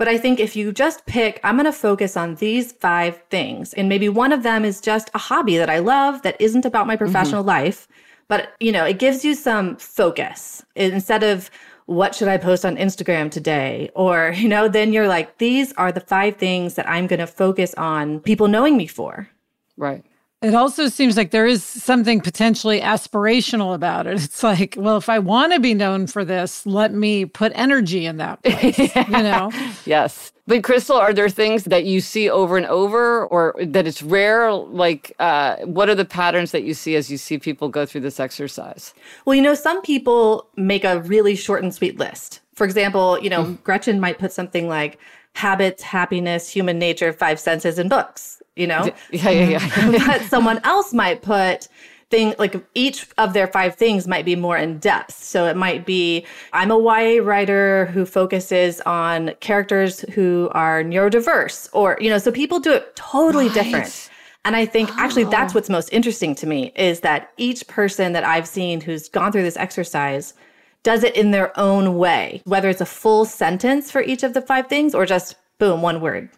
But 0.00 0.08
I 0.08 0.16
think 0.16 0.40
if 0.40 0.56
you 0.56 0.72
just 0.72 1.04
pick, 1.04 1.40
I'm 1.44 1.56
going 1.56 1.66
to 1.66 1.72
focus 1.72 2.16
on 2.16 2.36
these 2.36 2.72
five 2.72 3.22
things, 3.28 3.74
and 3.74 3.86
maybe 3.86 4.08
one 4.08 4.32
of 4.32 4.42
them 4.42 4.64
is 4.64 4.80
just 4.80 5.10
a 5.12 5.18
hobby 5.18 5.58
that 5.58 5.68
I 5.68 5.80
love 5.80 6.22
that 6.22 6.40
isn't 6.40 6.64
about 6.64 6.86
my 6.86 6.94
mm-hmm. 6.94 7.04
professional 7.04 7.42
mm-hmm. 7.42 7.66
life, 7.66 7.86
but 8.26 8.54
you 8.60 8.72
know, 8.72 8.86
it 8.86 8.98
gives 8.98 9.26
you 9.26 9.34
some 9.34 9.76
focus 9.76 10.64
instead 10.74 11.22
of 11.22 11.50
what 11.84 12.14
should 12.14 12.28
I 12.28 12.38
post 12.38 12.64
on 12.64 12.78
Instagram 12.78 13.30
today? 13.30 13.90
Or, 13.94 14.32
you 14.38 14.48
know, 14.48 14.68
then 14.68 14.94
you're 14.94 15.06
like, 15.06 15.36
these 15.36 15.74
are 15.74 15.92
the 15.92 16.00
five 16.00 16.36
things 16.36 16.76
that 16.76 16.88
I'm 16.88 17.06
going 17.06 17.20
to 17.20 17.26
focus 17.26 17.74
on 17.74 18.20
people 18.20 18.48
knowing 18.48 18.78
me 18.78 18.86
for. 18.86 19.28
Right. 19.76 20.02
It 20.42 20.54
also 20.54 20.88
seems 20.88 21.18
like 21.18 21.32
there 21.32 21.46
is 21.46 21.62
something 21.62 22.20
potentially 22.22 22.80
aspirational 22.80 23.74
about 23.74 24.06
it. 24.06 24.22
It's 24.22 24.42
like, 24.42 24.74
well, 24.78 24.96
if 24.96 25.10
I 25.10 25.18
want 25.18 25.52
to 25.52 25.60
be 25.60 25.74
known 25.74 26.06
for 26.06 26.24
this, 26.24 26.64
let 26.64 26.94
me 26.94 27.26
put 27.26 27.52
energy 27.54 28.06
in 28.06 28.16
that 28.18 28.42
place, 28.42 28.78
you 28.78 29.22
know? 29.22 29.50
Yes. 29.84 30.32
But 30.46 30.64
Crystal, 30.64 30.96
are 30.96 31.12
there 31.12 31.28
things 31.28 31.64
that 31.64 31.84
you 31.84 32.00
see 32.00 32.30
over 32.30 32.56
and 32.56 32.66
over 32.66 33.26
or 33.26 33.54
that 33.62 33.86
it's 33.86 34.02
rare? 34.02 34.50
Like, 34.50 35.14
uh, 35.18 35.56
what 35.58 35.90
are 35.90 35.94
the 35.94 36.06
patterns 36.06 36.52
that 36.52 36.62
you 36.62 36.72
see 36.72 36.96
as 36.96 37.10
you 37.10 37.18
see 37.18 37.38
people 37.38 37.68
go 37.68 37.84
through 37.84 38.00
this 38.00 38.18
exercise? 38.18 38.94
Well, 39.26 39.36
you 39.36 39.42
know, 39.42 39.54
some 39.54 39.82
people 39.82 40.48
make 40.56 40.84
a 40.84 41.02
really 41.02 41.36
short 41.36 41.62
and 41.62 41.74
sweet 41.74 41.98
list. 41.98 42.40
For 42.54 42.64
example, 42.64 43.18
you 43.20 43.30
know, 43.30 43.44
mm. 43.44 43.62
Gretchen 43.62 44.00
might 44.00 44.18
put 44.18 44.32
something 44.32 44.68
like 44.68 44.98
habits, 45.34 45.82
happiness, 45.82 46.48
human 46.48 46.78
nature, 46.78 47.12
five 47.12 47.38
senses, 47.38 47.78
and 47.78 47.90
books 47.90 48.39
you 48.56 48.66
know? 48.66 48.90
Yeah, 49.10 49.30
yeah, 49.30 49.58
yeah. 49.58 50.06
but 50.06 50.22
someone 50.22 50.60
else 50.64 50.92
might 50.92 51.22
put 51.22 51.68
thing 52.10 52.34
like 52.38 52.56
each 52.74 53.06
of 53.18 53.32
their 53.32 53.46
five 53.46 53.76
things 53.76 54.06
might 54.06 54.24
be 54.24 54.36
more 54.36 54.56
in 54.56 54.78
depth. 54.78 55.14
So 55.14 55.46
it 55.46 55.56
might 55.56 55.86
be 55.86 56.26
I'm 56.52 56.70
a 56.70 56.78
YA 56.78 57.22
writer 57.22 57.86
who 57.86 58.04
focuses 58.04 58.80
on 58.82 59.32
characters 59.40 60.00
who 60.12 60.50
are 60.52 60.82
neurodiverse 60.82 61.68
or 61.72 61.96
you 62.00 62.10
know, 62.10 62.18
so 62.18 62.32
people 62.32 62.60
do 62.60 62.72
it 62.72 62.94
totally 62.96 63.46
right. 63.46 63.54
different. 63.54 64.10
And 64.44 64.56
I 64.56 64.66
think 64.66 64.90
oh. 64.90 64.96
actually 64.98 65.24
that's 65.24 65.52
oh. 65.52 65.54
what's 65.56 65.70
most 65.70 65.92
interesting 65.92 66.34
to 66.36 66.46
me 66.46 66.72
is 66.74 67.00
that 67.00 67.30
each 67.36 67.66
person 67.68 68.12
that 68.12 68.24
I've 68.24 68.48
seen 68.48 68.80
who's 68.80 69.08
gone 69.08 69.32
through 69.32 69.42
this 69.42 69.56
exercise 69.56 70.34
does 70.82 71.04
it 71.04 71.14
in 71.14 71.30
their 71.30 71.56
own 71.58 71.98
way, 71.98 72.42
whether 72.44 72.68
it's 72.68 72.80
a 72.80 72.86
full 72.86 73.24
sentence 73.24 73.90
for 73.90 74.02
each 74.02 74.22
of 74.22 74.34
the 74.34 74.40
five 74.40 74.66
things 74.66 74.94
or 74.94 75.04
just 75.04 75.36
boom, 75.58 75.82
one 75.82 76.00
word. 76.00 76.30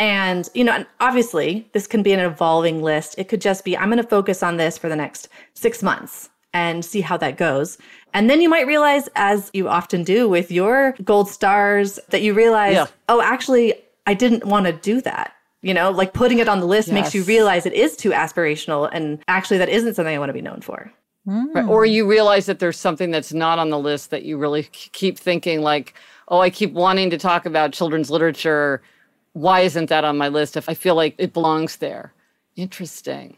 And, 0.00 0.48
you 0.54 0.64
know, 0.64 0.72
and 0.72 0.86
obviously 0.98 1.68
this 1.74 1.86
can 1.86 2.02
be 2.02 2.12
an 2.14 2.20
evolving 2.20 2.82
list. 2.82 3.14
It 3.18 3.28
could 3.28 3.42
just 3.42 3.66
be, 3.66 3.76
I'm 3.76 3.90
going 3.90 4.02
to 4.02 4.08
focus 4.08 4.42
on 4.42 4.56
this 4.56 4.78
for 4.78 4.88
the 4.88 4.96
next 4.96 5.28
six 5.52 5.82
months 5.82 6.30
and 6.54 6.82
see 6.82 7.02
how 7.02 7.18
that 7.18 7.36
goes. 7.36 7.76
And 8.14 8.30
then 8.30 8.40
you 8.40 8.48
might 8.48 8.66
realize, 8.66 9.10
as 9.14 9.50
you 9.52 9.68
often 9.68 10.02
do 10.02 10.26
with 10.26 10.50
your 10.50 10.96
gold 11.04 11.28
stars, 11.28 12.00
that 12.08 12.22
you 12.22 12.32
realize, 12.32 12.74
yeah. 12.74 12.86
oh, 13.10 13.20
actually, 13.20 13.74
I 14.06 14.14
didn't 14.14 14.46
want 14.46 14.64
to 14.66 14.72
do 14.72 15.02
that. 15.02 15.34
You 15.60 15.74
know, 15.74 15.90
like 15.90 16.14
putting 16.14 16.38
it 16.38 16.48
on 16.48 16.60
the 16.60 16.66
list 16.66 16.88
yes. 16.88 16.94
makes 16.94 17.14
you 17.14 17.22
realize 17.24 17.66
it 17.66 17.74
is 17.74 17.94
too 17.94 18.10
aspirational 18.10 18.88
and 18.90 19.22
actually 19.28 19.58
that 19.58 19.68
isn't 19.68 19.94
something 19.94 20.14
I 20.14 20.18
want 20.18 20.30
to 20.30 20.34
be 20.34 20.40
known 20.40 20.62
for. 20.62 20.90
Mm. 21.28 21.68
Or 21.68 21.84
you 21.84 22.08
realize 22.08 22.46
that 22.46 22.58
there's 22.58 22.78
something 22.78 23.10
that's 23.10 23.34
not 23.34 23.58
on 23.58 23.68
the 23.68 23.78
list 23.78 24.08
that 24.08 24.22
you 24.22 24.38
really 24.38 24.62
keep 24.72 25.18
thinking, 25.18 25.60
like, 25.60 25.92
oh, 26.28 26.40
I 26.40 26.48
keep 26.48 26.72
wanting 26.72 27.10
to 27.10 27.18
talk 27.18 27.44
about 27.44 27.74
children's 27.74 28.10
literature 28.10 28.80
why 29.32 29.60
isn't 29.60 29.88
that 29.88 30.04
on 30.04 30.18
my 30.18 30.28
list 30.28 30.56
if 30.56 30.68
I 30.68 30.74
feel 30.74 30.94
like 30.94 31.14
it 31.18 31.32
belongs 31.32 31.76
there? 31.76 32.12
Interesting. 32.56 33.36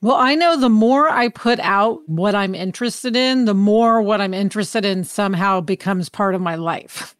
Well, 0.00 0.16
I 0.16 0.34
know 0.34 0.60
the 0.60 0.68
more 0.68 1.08
I 1.08 1.28
put 1.28 1.58
out 1.60 2.06
what 2.06 2.34
I'm 2.34 2.54
interested 2.54 3.16
in, 3.16 3.46
the 3.46 3.54
more 3.54 4.02
what 4.02 4.20
I'm 4.20 4.34
interested 4.34 4.84
in 4.84 5.02
somehow 5.02 5.62
becomes 5.62 6.10
part 6.10 6.34
of 6.34 6.42
my 6.42 6.56
life. 6.56 7.16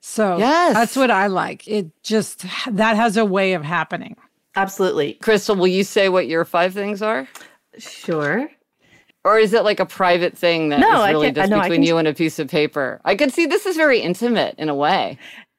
So 0.00 0.38
yes. 0.38 0.72
that's 0.72 0.96
what 0.96 1.10
I 1.10 1.26
like. 1.26 1.68
It 1.68 1.90
just, 2.02 2.46
that 2.70 2.96
has 2.96 3.18
a 3.18 3.26
way 3.26 3.52
of 3.52 3.62
happening. 3.62 4.16
Absolutely. 4.56 5.14
Crystal, 5.14 5.54
will 5.54 5.66
you 5.66 5.84
say 5.84 6.08
what 6.08 6.28
your 6.28 6.46
five 6.46 6.72
things 6.72 7.02
are? 7.02 7.28
Sure. 7.76 8.48
Or 9.24 9.38
is 9.38 9.52
it 9.52 9.64
like 9.64 9.78
a 9.78 9.84
private 9.84 10.36
thing 10.36 10.70
that 10.70 10.80
no, 10.80 11.04
is 11.04 11.10
really 11.10 11.32
just 11.32 11.50
no, 11.50 11.60
between 11.60 11.82
you 11.82 11.98
and 11.98 12.08
a 12.08 12.14
piece 12.14 12.38
of 12.38 12.48
paper? 12.48 13.02
I 13.04 13.16
can 13.16 13.28
see 13.28 13.44
this 13.44 13.66
is 13.66 13.76
very 13.76 14.00
intimate 14.00 14.54
in 14.56 14.70
a 14.70 14.74
way 14.74 15.18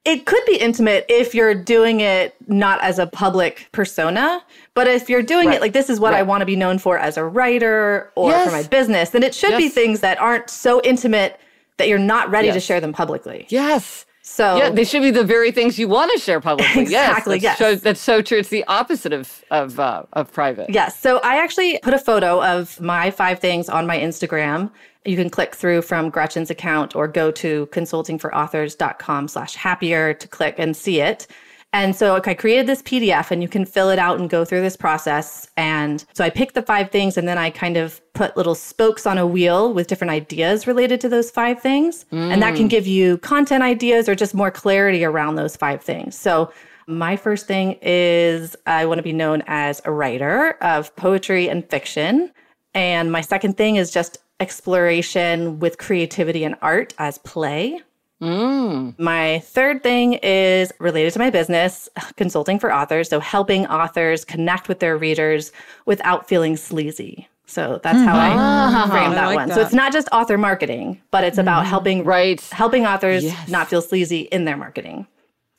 it 0.09 0.25
could 0.25 0.43
be 0.47 0.57
intimate 0.57 1.05
if 1.07 1.35
you're 1.35 1.53
doing 1.53 2.01
it 2.01 2.35
not 2.47 2.81
as 2.81 2.97
a 2.97 3.05
public 3.05 3.69
persona, 3.71 4.43
but 4.73 4.87
if 4.87 5.07
you're 5.07 5.21
doing 5.21 5.49
right. 5.49 5.57
it 5.57 5.61
like 5.61 5.73
this 5.73 5.87
is 5.87 5.99
what 5.99 6.13
right. 6.13 6.19
I 6.19 6.23
want 6.23 6.41
to 6.41 6.47
be 6.47 6.55
known 6.55 6.79
for 6.79 6.97
as 6.97 7.15
a 7.15 7.23
writer 7.23 8.11
or 8.15 8.31
yes. 8.31 8.45
for 8.47 8.51
my 8.51 8.63
business, 8.63 9.11
then 9.11 9.21
it 9.21 9.35
should 9.35 9.51
yes. 9.51 9.61
be 9.61 9.69
things 9.69 9.99
that 9.99 10.19
aren't 10.19 10.49
so 10.49 10.81
intimate 10.83 11.39
that 11.77 11.87
you're 11.87 11.99
not 11.99 12.31
ready 12.31 12.47
yes. 12.47 12.55
to 12.55 12.59
share 12.59 12.81
them 12.81 12.91
publicly. 12.91 13.45
Yes. 13.49 14.07
So 14.31 14.57
yeah, 14.57 14.69
they 14.69 14.83
should 14.83 15.01
be 15.01 15.09
the 15.09 15.23
very 15.23 15.51
things 15.51 15.79
you 15.79 15.87
want 15.87 16.11
to 16.13 16.19
share 16.19 16.39
publicly. 16.39 16.83
Exactly. 16.83 17.39
Yes, 17.39 17.57
that's, 17.57 17.61
yes. 17.61 17.79
So, 17.79 17.83
that's 17.83 17.99
so 17.99 18.21
true. 18.21 18.37
It's 18.37 18.49
the 18.49 18.63
opposite 18.65 19.11
of 19.11 19.43
of 19.49 19.79
uh, 19.79 20.03
of 20.13 20.31
private. 20.31 20.69
Yes. 20.69 20.97
So 20.99 21.19
I 21.23 21.37
actually 21.37 21.79
put 21.81 21.95
a 21.95 21.99
photo 21.99 22.41
of 22.43 22.79
my 22.79 23.09
five 23.09 23.39
things 23.39 23.69
on 23.69 23.87
my 23.87 23.97
Instagram. 23.97 24.71
You 25.03 25.17
can 25.17 25.31
click 25.31 25.55
through 25.55 25.81
from 25.81 26.11
Gretchen's 26.11 26.51
account 26.51 26.95
or 26.95 27.07
go 27.07 27.31
to 27.31 27.67
consultingforauthors.com 27.71 29.27
slash 29.27 29.55
happier 29.55 30.13
to 30.13 30.27
click 30.27 30.55
and 30.59 30.77
see 30.77 31.01
it. 31.01 31.25
And 31.71 31.95
so 31.95 32.15
okay, 32.15 32.31
I 32.31 32.33
created 32.33 32.67
this 32.67 32.81
PDF 32.81 33.31
and 33.31 33.41
you 33.41 33.47
can 33.47 33.65
fill 33.65 33.89
it 33.89 33.99
out 33.99 34.19
and 34.19 34.29
go 34.29 34.43
through 34.43 34.61
this 34.61 34.75
process. 34.75 35.47
And 35.55 36.03
so 36.13 36.23
I 36.23 36.29
picked 36.29 36.55
the 36.55 36.61
five 36.61 36.89
things 36.89 37.17
and 37.17 37.27
then 37.27 37.37
I 37.37 37.49
kind 37.51 37.77
of 37.77 38.01
put 38.13 38.35
little 38.35 38.55
spokes 38.55 39.05
on 39.05 39.17
a 39.17 39.27
wheel 39.27 39.73
with 39.73 39.87
different 39.87 40.11
ideas 40.11 40.65
related 40.65 40.99
to 41.01 41.09
those 41.09 41.29
five 41.29 41.61
things. 41.61 42.05
Mm. 42.11 42.31
And 42.31 42.41
that 42.41 42.55
can 42.55 42.65
mm. 42.65 42.71
give 42.71 42.87
you 42.87 43.19
content 43.19 43.63
ideas 43.63 44.09
or 44.09 44.15
just 44.15 44.33
more 44.33 44.51
clarity 44.51 45.03
around 45.03 45.35
those 45.35 45.55
five 45.55 45.81
things. 45.81 46.17
So 46.17 46.51
my 46.87 47.15
first 47.15 47.45
thing 47.45 47.77
is 47.83 48.55
I 48.65 48.87
want 48.87 48.97
to 48.97 49.03
be 49.03 49.13
known 49.13 49.43
as 49.45 49.79
a 49.85 49.91
writer 49.91 50.57
of 50.61 50.95
poetry 50.95 51.47
and 51.47 51.67
fiction. 51.69 52.31
And 52.73 53.11
my 53.11 53.21
second 53.21 53.57
thing 53.57 53.75
is 53.75 53.91
just 53.91 54.17
exploration 54.39 55.59
with 55.59 55.77
creativity 55.77 56.43
and 56.43 56.55
art 56.61 56.95
as 56.97 57.19
play. 57.19 57.81
Mm. 58.21 58.99
My 58.99 59.39
third 59.39 59.81
thing 59.81 60.13
is 60.15 60.73
related 60.79 61.13
to 61.13 61.19
my 61.19 61.29
business, 61.29 61.87
consulting 62.17 62.59
for 62.59 62.73
authors. 62.73 63.09
So, 63.09 63.19
helping 63.19 63.65
authors 63.67 64.25
connect 64.25 64.67
with 64.67 64.79
their 64.79 64.97
readers 64.97 65.51
without 65.85 66.27
feeling 66.27 66.57
sleazy. 66.57 67.29
So 67.49 67.79
that's 67.81 67.99
how 67.99 68.15
I 68.15 68.29
mm-hmm. 68.29 68.91
frame 68.91 69.11
that 69.11 69.23
I 69.23 69.27
like 69.27 69.35
one. 69.35 69.49
That. 69.49 69.55
So 69.55 69.61
it's 69.61 69.73
not 69.73 69.91
just 69.91 70.07
author 70.11 70.37
marketing, 70.37 71.01
but 71.09 71.23
it's 71.23 71.39
about 71.39 71.61
mm-hmm. 71.61 71.69
helping 71.69 72.03
right. 72.03 72.39
helping 72.51 72.85
authors 72.85 73.23
yes. 73.23 73.49
not 73.49 73.67
feel 73.67 73.81
sleazy 73.81 74.21
in 74.31 74.45
their 74.45 74.55
marketing. 74.55 75.07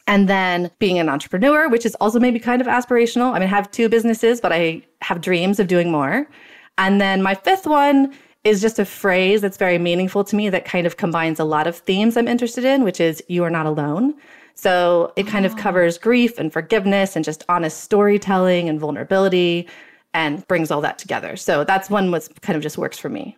And 0.06 0.28
then 0.28 0.70
being 0.78 0.98
an 1.00 1.08
entrepreneur, 1.08 1.68
which 1.68 1.84
is 1.84 1.96
also 1.96 2.20
maybe 2.20 2.38
kind 2.38 2.60
of 2.60 2.68
aspirational. 2.68 3.30
I 3.30 3.34
mean, 3.34 3.42
I 3.42 3.46
have 3.46 3.70
two 3.72 3.88
businesses, 3.88 4.40
but 4.40 4.52
I 4.52 4.82
have 5.02 5.20
dreams 5.20 5.58
of 5.58 5.66
doing 5.66 5.90
more. 5.90 6.28
And 6.78 7.00
then 7.00 7.22
my 7.22 7.34
fifth 7.34 7.66
one 7.66 8.14
is 8.44 8.60
just 8.60 8.78
a 8.78 8.84
phrase 8.84 9.40
that's 9.40 9.56
very 9.56 9.78
meaningful 9.78 10.24
to 10.24 10.36
me 10.36 10.48
that 10.48 10.64
kind 10.64 10.86
of 10.86 10.96
combines 10.96 11.38
a 11.38 11.44
lot 11.44 11.66
of 11.66 11.76
themes 11.76 12.16
I'm 12.16 12.28
interested 12.28 12.64
in, 12.64 12.84
which 12.84 13.00
is 13.00 13.22
you 13.28 13.44
are 13.44 13.50
not 13.50 13.66
alone. 13.66 14.14
So 14.54 15.12
it 15.16 15.26
kind 15.26 15.46
of 15.46 15.52
ah. 15.52 15.56
covers 15.56 15.98
grief 15.98 16.38
and 16.38 16.52
forgiveness 16.52 17.16
and 17.16 17.24
just 17.24 17.44
honest 17.48 17.80
storytelling 17.80 18.68
and 18.68 18.80
vulnerability 18.80 19.68
and 20.12 20.46
brings 20.48 20.70
all 20.70 20.80
that 20.80 20.98
together. 20.98 21.36
So 21.36 21.64
that's 21.64 21.88
one 21.88 22.10
what 22.10 22.28
kind 22.42 22.56
of 22.56 22.62
just 22.62 22.78
works 22.78 22.98
for 22.98 23.08
me. 23.08 23.36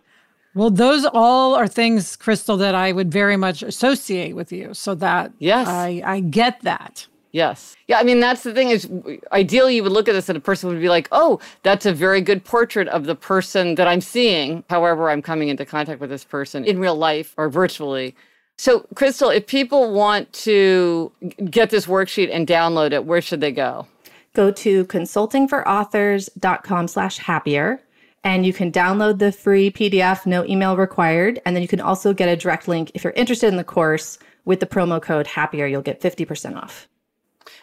Well, 0.55 0.69
those 0.69 1.05
all 1.13 1.55
are 1.55 1.67
things, 1.67 2.15
Crystal, 2.15 2.57
that 2.57 2.75
I 2.75 2.91
would 2.91 3.11
very 3.11 3.37
much 3.37 3.63
associate 3.63 4.35
with 4.35 4.51
you. 4.51 4.73
So 4.73 4.95
that 4.95 5.31
yes, 5.39 5.67
I, 5.67 6.01
I 6.05 6.19
get 6.19 6.61
that. 6.61 7.07
Yes. 7.33 7.75
Yeah. 7.87 7.99
I 7.99 8.03
mean, 8.03 8.19
that's 8.19 8.43
the 8.43 8.53
thing 8.53 8.69
is, 8.69 8.87
ideally, 9.31 9.75
you 9.75 9.83
would 9.83 9.91
look 9.91 10.07
at 10.07 10.13
this 10.13 10.29
and 10.29 10.37
a 10.37 10.39
person 10.39 10.69
would 10.69 10.79
be 10.79 10.87
like, 10.87 11.07
oh, 11.11 11.39
that's 11.63 11.87
a 11.87 11.91
very 11.91 12.21
good 12.21 12.45
portrait 12.45 12.87
of 12.87 13.05
the 13.05 13.15
person 13.15 13.73
that 13.75 13.87
I'm 13.87 14.01
seeing, 14.01 14.63
however, 14.69 15.09
I'm 15.09 15.23
coming 15.23 15.49
into 15.49 15.65
contact 15.65 15.99
with 15.99 16.11
this 16.11 16.23
person 16.23 16.63
in 16.63 16.77
real 16.77 16.95
life 16.95 17.33
or 17.35 17.49
virtually. 17.49 18.15
So, 18.59 18.85
Crystal, 18.93 19.29
if 19.29 19.47
people 19.47 19.91
want 19.91 20.31
to 20.33 21.11
get 21.49 21.71
this 21.71 21.87
worksheet 21.87 22.29
and 22.31 22.47
download 22.47 22.91
it, 22.91 23.05
where 23.05 23.19
should 23.19 23.41
they 23.41 23.51
go? 23.51 23.87
Go 24.35 24.51
to 24.51 24.85
consultingforauthors.com 24.85 26.87
slash 26.87 27.17
happier 27.17 27.81
and 28.23 28.45
you 28.45 28.53
can 28.53 28.71
download 28.71 29.17
the 29.17 29.31
free 29.31 29.71
PDF, 29.71 30.27
no 30.27 30.45
email 30.45 30.77
required. 30.77 31.41
And 31.45 31.55
then 31.55 31.63
you 31.63 31.67
can 31.67 31.81
also 31.81 32.13
get 32.13 32.29
a 32.29 32.37
direct 32.37 32.67
link 32.67 32.91
if 32.93 33.03
you're 33.03 33.13
interested 33.13 33.47
in 33.47 33.57
the 33.57 33.63
course 33.63 34.19
with 34.45 34.59
the 34.59 34.67
promo 34.67 35.01
code 35.01 35.25
happier, 35.25 35.65
you'll 35.65 35.81
get 35.81 35.99
50% 35.99 36.61
off. 36.61 36.87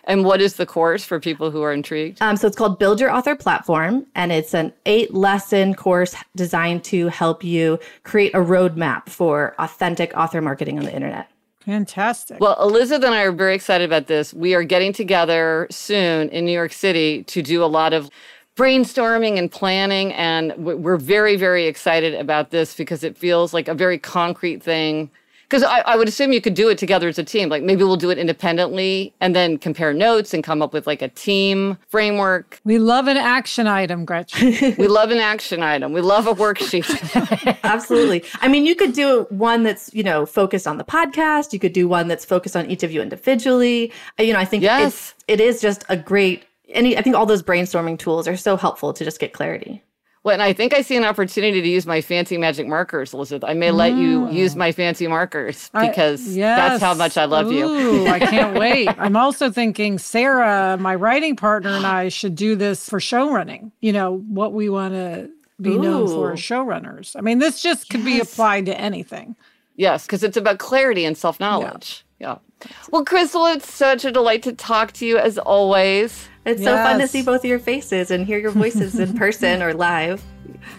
And 0.05 0.25
what 0.25 0.41
is 0.41 0.55
the 0.55 0.67
course 0.67 1.05
for 1.05 1.21
people 1.21 1.51
who 1.51 1.63
are 1.63 1.73
intrigued? 1.73 2.21
Um, 2.23 2.37
so 2.37 2.47
it's 2.47 2.57
called 2.57 2.79
Build 2.79 3.01
Your 3.01 3.11
Author 3.11 3.37
Platform, 3.37 4.07
and 4.15 4.33
it's 4.33 4.55
an 4.55 4.73
eight 4.87 5.15
lesson 5.15 5.75
course 5.75 6.15
designed 6.37 6.85
to 6.85 7.09
help 7.09 7.45
you 7.45 7.79
create 8.03 8.35
a 8.35 8.39
roadmap 8.39 9.09
for 9.09 9.55
authentic 9.59 10.17
author 10.17 10.41
marketing 10.41 10.79
on 10.79 10.85
the 10.85 10.95
internet. 10.95 11.31
Fantastic. 11.61 12.41
Well, 12.41 12.57
Elizabeth 12.61 13.05
and 13.05 13.15
I 13.15 13.23
are 13.23 13.33
very 13.33 13.55
excited 13.55 13.85
about 13.85 14.07
this. 14.07 14.33
We 14.33 14.55
are 14.55 14.65
getting 14.65 14.93
together 14.93 15.67
soon 15.71 16.31
in 16.31 16.47
New 16.47 16.53
York 16.53 16.73
City 16.73 17.23
to 17.25 17.43
do 17.43 17.63
a 17.63 17.67
lot 17.67 17.93
of 17.93 18.11
brainstorming 18.57 19.39
and 19.39 19.51
planning. 19.51 20.13
And 20.15 20.55
we're 20.57 20.97
very, 20.97 21.37
very 21.37 21.67
excited 21.67 22.15
about 22.15 22.51
this 22.51 22.75
because 22.75 23.05
it 23.05 23.17
feels 23.17 23.55
like 23.55 23.69
a 23.69 23.75
very 23.75 23.99
concrete 23.99 24.63
thing 24.63 25.11
because 25.51 25.65
I, 25.65 25.81
I, 25.81 25.97
would 25.97 26.07
assume 26.07 26.33
you 26.33 26.41
could 26.41 26.55
do 26.55 26.69
it 26.69 26.79
together 26.79 27.09
as 27.09 27.19
a 27.19 27.25
team. 27.25 27.49
Like 27.49 27.65
maybe 27.65 27.83
we'll 27.83 27.97
do 27.97 28.11
it 28.11 28.19
independently 28.19 29.13
and 29.21 29.35
then 29.35 29.59
compare 29.59 29.93
notes 29.93 30.33
and 30.33 30.45
come 30.45 30.63
up 30.63 30.73
with 30.73 30.87
like 30.87 31.03
a 31.03 31.09
team 31.09 31.77
framework. 31.89 32.61
We 32.63 32.79
love 32.79 33.09
an 33.09 33.17
action 33.17 33.67
item, 33.67 34.05
Gretchen. 34.05 34.77
we 34.79 34.87
love 34.87 35.11
an 35.11 35.19
action 35.19 35.61
item. 35.61 35.93
We 35.93 36.03
love 36.03 36.29
a 36.29 36.35
worksheet. 36.35 37.59
Absolutely. 37.65 38.23
I 38.41 38.47
mean, 38.47 38.65
you 38.65 38.77
could 38.77 38.93
do 38.93 39.27
one 39.31 39.65
that's, 39.65 39.93
you 39.93 40.05
know, 40.05 40.25
focused 40.25 40.69
on 40.69 40.79
the 40.79 40.85
podcast. 40.85 41.53
You 41.53 41.59
could 41.59 41.73
do 41.73 41.89
one 41.89 42.07
that's 42.07 42.25
focused 42.25 42.55
on 42.55 42.71
each 42.71 42.85
of 42.85 42.93
you 42.93 43.03
individually. 43.03 43.93
Uh, 44.21 44.23
you 44.23 44.33
know, 44.33 44.39
I 44.39 44.45
think 44.45 44.63
yes. 44.63 45.15
it 45.27 45.41
is 45.41 45.61
just 45.61 45.85
a 45.89 45.97
great, 45.97 46.45
any, 46.69 46.97
I 46.97 47.03
think 47.03 47.17
all 47.17 47.27
those 47.27 47.43
brainstorming 47.43 47.99
tools 47.99 48.29
are 48.29 48.37
so 48.37 48.57
helpful 48.57 48.93
to 48.93 49.05
just 49.05 49.19
get 49.19 49.33
clarity. 49.33 49.83
Well, 50.23 50.35
and 50.35 50.43
I 50.43 50.53
think 50.53 50.75
I 50.75 50.83
see 50.83 50.97
an 50.97 51.05
opportunity 51.05 51.63
to 51.63 51.69
use 51.69 51.87
my 51.87 52.03
fancy 52.03 52.37
magic 52.37 52.67
markers, 52.67 53.15
Elizabeth. 53.15 53.49
I 53.49 53.55
may 53.55 53.71
let 53.71 53.95
you 53.95 54.27
mm. 54.27 54.33
use 54.33 54.55
my 54.55 54.71
fancy 54.71 55.07
markers 55.07 55.71
because 55.73 56.37
I, 56.37 56.41
yes. 56.41 56.59
that's 56.59 56.83
how 56.83 56.93
much 56.93 57.17
I 57.17 57.25
love 57.25 57.47
Ooh, 57.47 57.55
you. 58.03 58.07
I 58.07 58.19
can't 58.19 58.59
wait. 58.59 58.89
I'm 58.99 59.17
also 59.17 59.51
thinking 59.51 59.99
Sarah, 59.99 60.77
my 60.79 60.95
writing 60.95 61.37
partner, 61.37 61.71
and 61.71 61.87
I 61.87 62.11
should 62.11 62.35
do 62.35 62.55
this 62.55 62.87
for 62.87 63.01
show 63.01 63.33
running. 63.33 63.73
You 63.81 63.95
know, 63.95 64.19
what 64.19 64.53
we 64.53 64.69
want 64.69 64.93
to 64.93 65.31
be 65.59 65.71
Ooh. 65.71 65.81
known 65.81 66.07
for 66.09 66.33
as 66.35 66.39
showrunners. 66.39 67.17
I 67.17 67.23
mean, 67.23 67.39
this 67.39 67.63
just 67.63 67.89
could 67.89 68.01
yes. 68.01 68.07
be 68.07 68.21
applied 68.21 68.67
to 68.67 68.79
anything. 68.79 69.37
Yes, 69.77 70.05
because 70.05 70.23
it's 70.23 70.37
about 70.37 70.59
clarity 70.59 71.07
and 71.07 71.17
self 71.17 71.41
knowledge. 71.41 72.05
Yeah. 72.19 72.37
yeah. 72.63 72.71
Well, 72.91 73.07
Crystal, 73.07 73.47
it's 73.47 73.73
such 73.73 74.05
a 74.05 74.13
delight 74.13 74.43
to 74.43 74.53
talk 74.53 74.93
to 74.93 75.07
you 75.07 75.17
as 75.17 75.39
always. 75.39 76.29
It's 76.51 76.61
yes. 76.61 76.69
so 76.69 76.77
fun 76.77 77.01
to 77.01 77.09
see 77.09 77.23
both 77.23 77.41
of 77.41 77.45
your 77.45 77.59
faces 77.59 78.11
and 78.11 78.27
hear 78.27 78.39
your 78.39 78.51
voices 78.51 78.99
in 78.99 79.15
person 79.17 79.63
or 79.63 79.75
live. 79.75 80.23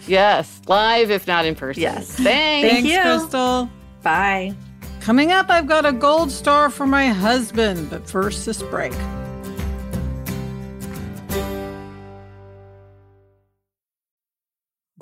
Yes, 0.06 0.60
live 0.66 1.10
if 1.10 1.26
not 1.26 1.44
in 1.44 1.54
person. 1.54 1.82
Yes. 1.82 2.10
Thanks. 2.10 2.22
Thanks, 2.22 2.72
Thank 2.72 2.86
you. 2.86 3.00
Crystal. 3.00 3.70
Bye. 4.02 4.54
Coming 5.00 5.32
up, 5.32 5.50
I've 5.50 5.66
got 5.66 5.84
a 5.84 5.92
gold 5.92 6.30
star 6.30 6.70
for 6.70 6.86
my 6.86 7.08
husband, 7.08 7.90
but 7.90 8.08
first 8.08 8.46
this 8.46 8.62
break. 8.62 8.92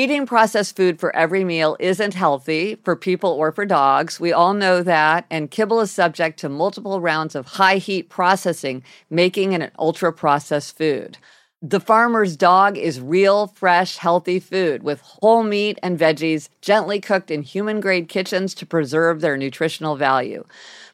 Eating 0.00 0.24
processed 0.24 0.76
food 0.76 0.98
for 0.98 1.14
every 1.14 1.44
meal 1.44 1.76
isn't 1.78 2.14
healthy 2.14 2.76
for 2.84 2.96
people 2.96 3.32
or 3.32 3.52
for 3.52 3.66
dogs. 3.66 4.18
We 4.18 4.32
all 4.32 4.54
know 4.54 4.82
that. 4.82 5.26
And 5.28 5.50
kibble 5.50 5.80
is 5.80 5.90
subject 5.90 6.38
to 6.38 6.48
multiple 6.48 7.02
rounds 7.02 7.34
of 7.34 7.44
high 7.44 7.76
heat 7.76 8.08
processing, 8.08 8.82
making 9.10 9.52
it 9.52 9.60
an 9.60 9.70
ultra 9.78 10.10
processed 10.10 10.78
food. 10.78 11.18
The 11.60 11.80
farmer's 11.80 12.34
dog 12.34 12.78
is 12.78 12.98
real, 12.98 13.48
fresh, 13.48 13.98
healthy 13.98 14.40
food 14.40 14.82
with 14.82 15.02
whole 15.02 15.42
meat 15.42 15.78
and 15.82 15.98
veggies 15.98 16.48
gently 16.62 16.98
cooked 16.98 17.30
in 17.30 17.42
human 17.42 17.78
grade 17.78 18.08
kitchens 18.08 18.54
to 18.54 18.64
preserve 18.64 19.20
their 19.20 19.36
nutritional 19.36 19.96
value. 19.96 20.46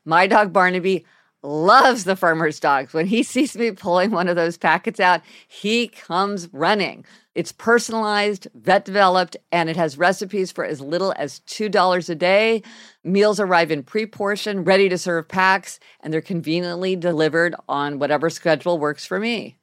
My 0.04 0.26
dog 0.26 0.52
Barnaby 0.52 1.04
loves 1.46 2.04
the 2.04 2.16
farmer's 2.16 2.60
dogs. 2.60 2.92
When 2.92 3.06
he 3.06 3.22
sees 3.22 3.56
me 3.56 3.70
pulling 3.70 4.10
one 4.10 4.28
of 4.28 4.36
those 4.36 4.58
packets 4.58 5.00
out, 5.00 5.22
he 5.48 5.88
comes 5.88 6.52
running. 6.52 7.04
It's 7.34 7.52
personalized, 7.52 8.48
vet 8.54 8.84
developed, 8.84 9.36
and 9.52 9.68
it 9.68 9.76
has 9.76 9.98
recipes 9.98 10.50
for 10.50 10.64
as 10.64 10.80
little 10.80 11.12
as 11.16 11.40
$2 11.40 12.08
a 12.08 12.14
day. 12.14 12.62
Meals 13.04 13.38
arrive 13.38 13.70
in 13.70 13.82
pre 13.82 14.06
portion, 14.06 14.64
ready 14.64 14.88
to 14.88 14.98
serve 14.98 15.28
packs, 15.28 15.78
and 16.00 16.12
they're 16.12 16.22
conveniently 16.22 16.96
delivered 16.96 17.54
on 17.68 17.98
whatever 17.98 18.30
schedule 18.30 18.78
works 18.78 19.04
for 19.04 19.20
me. 19.20 19.58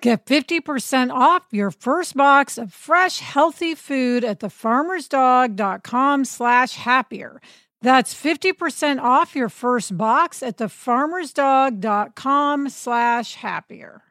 Get 0.00 0.26
50% 0.26 1.12
off 1.12 1.42
your 1.50 1.72
first 1.72 2.16
box 2.16 2.56
of 2.56 2.72
fresh, 2.72 3.18
healthy 3.18 3.74
food 3.74 4.24
at 4.24 4.38
thefarmersdog.com 4.40 6.24
slash 6.24 6.74
happier. 6.74 7.40
That's 7.80 8.12
50% 8.12 9.00
off 9.00 9.36
your 9.36 9.48
first 9.48 9.96
box 9.96 10.42
at 10.42 10.56
thefarmersdog.com 10.56 12.70
slash 12.70 13.36
happier. 13.36 14.02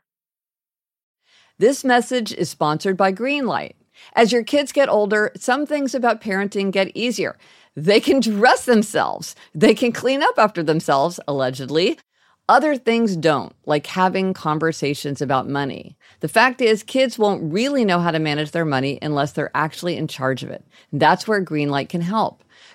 This 1.59 1.83
message 1.83 2.31
is 2.31 2.49
sponsored 2.49 2.95
by 2.95 3.11
Greenlight. 3.11 3.73
As 4.13 4.31
your 4.31 4.43
kids 4.43 4.71
get 4.71 4.87
older, 4.87 5.33
some 5.35 5.65
things 5.65 5.93
about 5.93 6.21
parenting 6.21 6.71
get 6.71 6.95
easier. 6.95 7.37
They 7.75 7.99
can 7.99 8.21
dress 8.21 8.63
themselves. 8.65 9.35
They 9.53 9.73
can 9.73 9.91
clean 9.91 10.23
up 10.23 10.35
after 10.37 10.63
themselves, 10.63 11.19
allegedly. 11.27 11.99
Other 12.49 12.77
things 12.77 13.17
don't, 13.17 13.53
like 13.65 13.87
having 13.87 14.33
conversations 14.33 15.21
about 15.21 15.49
money. 15.49 15.97
The 16.21 16.29
fact 16.29 16.61
is, 16.61 16.81
kids 16.81 17.19
won't 17.19 17.51
really 17.51 17.83
know 17.83 17.99
how 17.99 18.11
to 18.11 18.19
manage 18.19 18.51
their 18.51 18.63
money 18.63 18.97
unless 19.01 19.33
they're 19.33 19.51
actually 19.53 19.97
in 19.97 20.07
charge 20.07 20.43
of 20.43 20.49
it. 20.49 20.63
That's 20.93 21.27
where 21.27 21.43
Greenlight 21.43 21.89
can 21.89 21.99
help. 22.01 22.45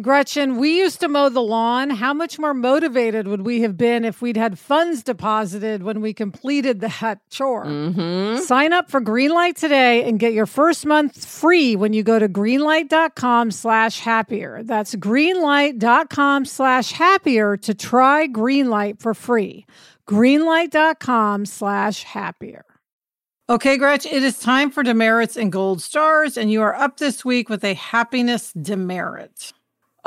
Gretchen, 0.00 0.56
we 0.56 0.78
used 0.78 0.98
to 1.00 1.08
mow 1.08 1.28
the 1.28 1.40
lawn. 1.40 1.88
How 1.88 2.12
much 2.12 2.38
more 2.38 2.52
motivated 2.52 3.28
would 3.28 3.42
we 3.42 3.60
have 3.60 3.76
been 3.76 4.04
if 4.04 4.20
we'd 4.20 4.36
had 4.36 4.58
funds 4.58 5.04
deposited 5.04 5.84
when 5.84 6.00
we 6.00 6.12
completed 6.12 6.80
that 6.80 7.20
chore? 7.30 7.64
Mm-hmm. 7.64 8.42
Sign 8.42 8.72
up 8.72 8.90
for 8.90 9.00
Greenlight 9.00 9.54
today 9.54 10.02
and 10.02 10.18
get 10.18 10.32
your 10.32 10.46
first 10.46 10.84
month 10.84 11.24
free 11.24 11.76
when 11.76 11.92
you 11.92 12.02
go 12.02 12.18
to 12.18 12.28
greenlight.com 12.28 13.52
slash 13.52 14.00
happier. 14.00 14.64
That's 14.64 14.96
greenlight.com 14.96 16.44
slash 16.44 16.90
happier 16.90 17.56
to 17.58 17.74
try 17.74 18.26
Greenlight 18.26 19.00
for 19.00 19.14
free. 19.14 19.64
Greenlight.com 20.08 21.46
slash 21.46 22.02
happier. 22.02 22.64
Okay, 23.48 23.76
Gretch, 23.76 24.06
it 24.06 24.22
is 24.24 24.38
time 24.38 24.70
for 24.70 24.82
demerits 24.82 25.36
and 25.36 25.52
gold 25.52 25.82
stars, 25.82 26.36
and 26.36 26.50
you 26.50 26.62
are 26.62 26.74
up 26.74 26.96
this 26.96 27.24
week 27.24 27.48
with 27.48 27.62
a 27.62 27.74
happiness 27.74 28.52
demerit. 28.54 29.52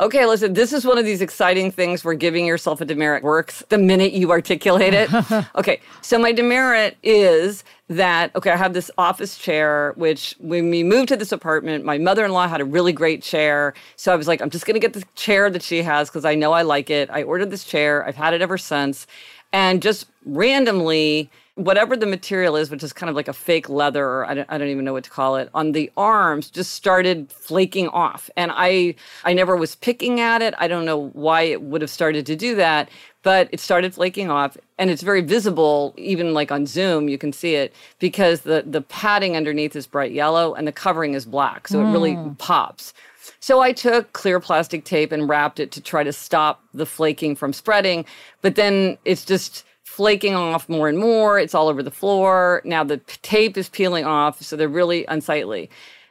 Okay, 0.00 0.24
listen, 0.26 0.52
this 0.52 0.72
is 0.72 0.84
one 0.84 0.96
of 0.96 1.04
these 1.04 1.20
exciting 1.20 1.72
things 1.72 2.04
where 2.04 2.14
giving 2.14 2.46
yourself 2.46 2.80
a 2.80 2.84
demerit 2.84 3.24
works 3.24 3.64
the 3.68 3.78
minute 3.78 4.12
you 4.12 4.30
articulate 4.30 4.94
it. 4.94 5.10
okay, 5.56 5.80
so 6.02 6.20
my 6.20 6.30
demerit 6.30 6.96
is 7.02 7.64
that, 7.88 8.34
okay, 8.36 8.52
I 8.52 8.56
have 8.56 8.74
this 8.74 8.92
office 8.96 9.36
chair, 9.36 9.94
which 9.96 10.36
when 10.38 10.70
we 10.70 10.84
moved 10.84 11.08
to 11.08 11.16
this 11.16 11.32
apartment, 11.32 11.84
my 11.84 11.98
mother 11.98 12.24
in 12.24 12.30
law 12.30 12.46
had 12.46 12.60
a 12.60 12.64
really 12.64 12.92
great 12.92 13.24
chair. 13.24 13.74
So 13.96 14.12
I 14.12 14.16
was 14.16 14.28
like, 14.28 14.40
I'm 14.40 14.50
just 14.50 14.66
gonna 14.66 14.78
get 14.78 14.92
the 14.92 15.02
chair 15.16 15.50
that 15.50 15.64
she 15.64 15.82
has 15.82 16.08
because 16.08 16.24
I 16.24 16.36
know 16.36 16.52
I 16.52 16.62
like 16.62 16.90
it. 16.90 17.10
I 17.10 17.24
ordered 17.24 17.50
this 17.50 17.64
chair, 17.64 18.06
I've 18.06 18.14
had 18.14 18.34
it 18.34 18.40
ever 18.40 18.56
since. 18.56 19.08
And 19.52 19.82
just 19.82 20.06
randomly, 20.24 21.28
whatever 21.58 21.96
the 21.96 22.06
material 22.06 22.54
is, 22.54 22.70
which 22.70 22.84
is 22.84 22.92
kind 22.92 23.10
of 23.10 23.16
like 23.16 23.26
a 23.26 23.32
fake 23.32 23.68
leather, 23.68 24.06
or 24.06 24.24
I 24.26 24.34
don't, 24.34 24.46
I 24.48 24.58
don't 24.58 24.68
even 24.68 24.84
know 24.84 24.92
what 24.92 25.02
to 25.04 25.10
call 25.10 25.34
it, 25.36 25.50
on 25.54 25.72
the 25.72 25.90
arms 25.96 26.50
just 26.50 26.72
started 26.72 27.32
flaking 27.32 27.88
off. 27.88 28.30
And 28.36 28.52
I, 28.54 28.94
I 29.24 29.32
never 29.34 29.56
was 29.56 29.74
picking 29.74 30.20
at 30.20 30.40
it. 30.40 30.54
I 30.58 30.68
don't 30.68 30.84
know 30.84 31.08
why 31.14 31.42
it 31.42 31.62
would 31.62 31.80
have 31.82 31.90
started 31.90 32.26
to 32.26 32.36
do 32.36 32.54
that, 32.54 32.88
but 33.24 33.48
it 33.50 33.58
started 33.58 33.92
flaking 33.92 34.30
off. 34.30 34.56
And 34.78 34.88
it's 34.88 35.02
very 35.02 35.20
visible, 35.20 35.94
even 35.98 36.32
like 36.32 36.52
on 36.52 36.64
Zoom, 36.64 37.08
you 37.08 37.18
can 37.18 37.32
see 37.32 37.56
it 37.56 37.74
because 37.98 38.42
the, 38.42 38.62
the 38.64 38.82
padding 38.82 39.36
underneath 39.36 39.74
is 39.74 39.88
bright 39.88 40.12
yellow 40.12 40.54
and 40.54 40.66
the 40.66 40.72
covering 40.72 41.14
is 41.14 41.26
black. 41.26 41.66
So 41.66 41.80
it 41.80 41.90
really 41.90 42.14
hmm. 42.14 42.34
pops. 42.34 42.94
So 43.40 43.60
I 43.60 43.72
took 43.72 44.12
clear 44.12 44.38
plastic 44.38 44.84
tape 44.84 45.10
and 45.10 45.28
wrapped 45.28 45.58
it 45.58 45.72
to 45.72 45.80
try 45.80 46.04
to 46.04 46.12
stop 46.12 46.62
the 46.72 46.86
flaking 46.86 47.34
from 47.34 47.52
spreading. 47.52 48.04
But 48.42 48.54
then 48.54 48.96
it's 49.04 49.24
just, 49.24 49.64
flaking 49.98 50.36
off 50.36 50.68
more 50.68 50.88
and 50.88 50.96
more. 50.96 51.40
It's 51.40 51.56
all 51.56 51.66
over 51.66 51.82
the 51.82 51.90
floor. 51.90 52.62
Now 52.64 52.84
the 52.84 52.98
tape 53.22 53.56
is 53.56 53.68
peeling 53.68 54.04
off, 54.04 54.40
so 54.40 54.54
they're 54.54 54.68
really 54.68 55.04
unsightly. 55.06 55.68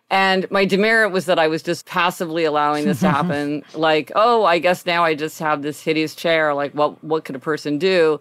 And 0.09 0.45
my 0.51 0.65
demerit 0.65 1.13
was 1.13 1.25
that 1.27 1.39
I 1.39 1.47
was 1.47 1.63
just 1.63 1.85
passively 1.85 2.43
allowing 2.43 2.83
this 2.83 2.99
to 2.99 3.09
happen. 3.17 3.63
like, 3.73 4.11
oh, 4.13 4.43
I 4.43 4.59
guess 4.59 4.85
now 4.85 5.05
I 5.05 5.15
just 5.15 5.39
have 5.39 5.61
this 5.61 5.81
hideous 5.81 6.15
chair. 6.15 6.53
Like, 6.53 6.73
what 6.73 7.01
what 7.01 7.23
could 7.23 7.37
a 7.37 7.39
person 7.39 7.77
do? 7.77 8.19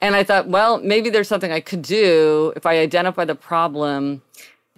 And 0.00 0.16
I 0.16 0.24
thought, 0.24 0.48
well, 0.48 0.80
maybe 0.80 1.08
there's 1.08 1.28
something 1.28 1.52
I 1.52 1.60
could 1.60 1.82
do 1.82 2.52
if 2.56 2.66
I 2.66 2.78
identify 2.78 3.24
the 3.24 3.36
problem. 3.36 4.22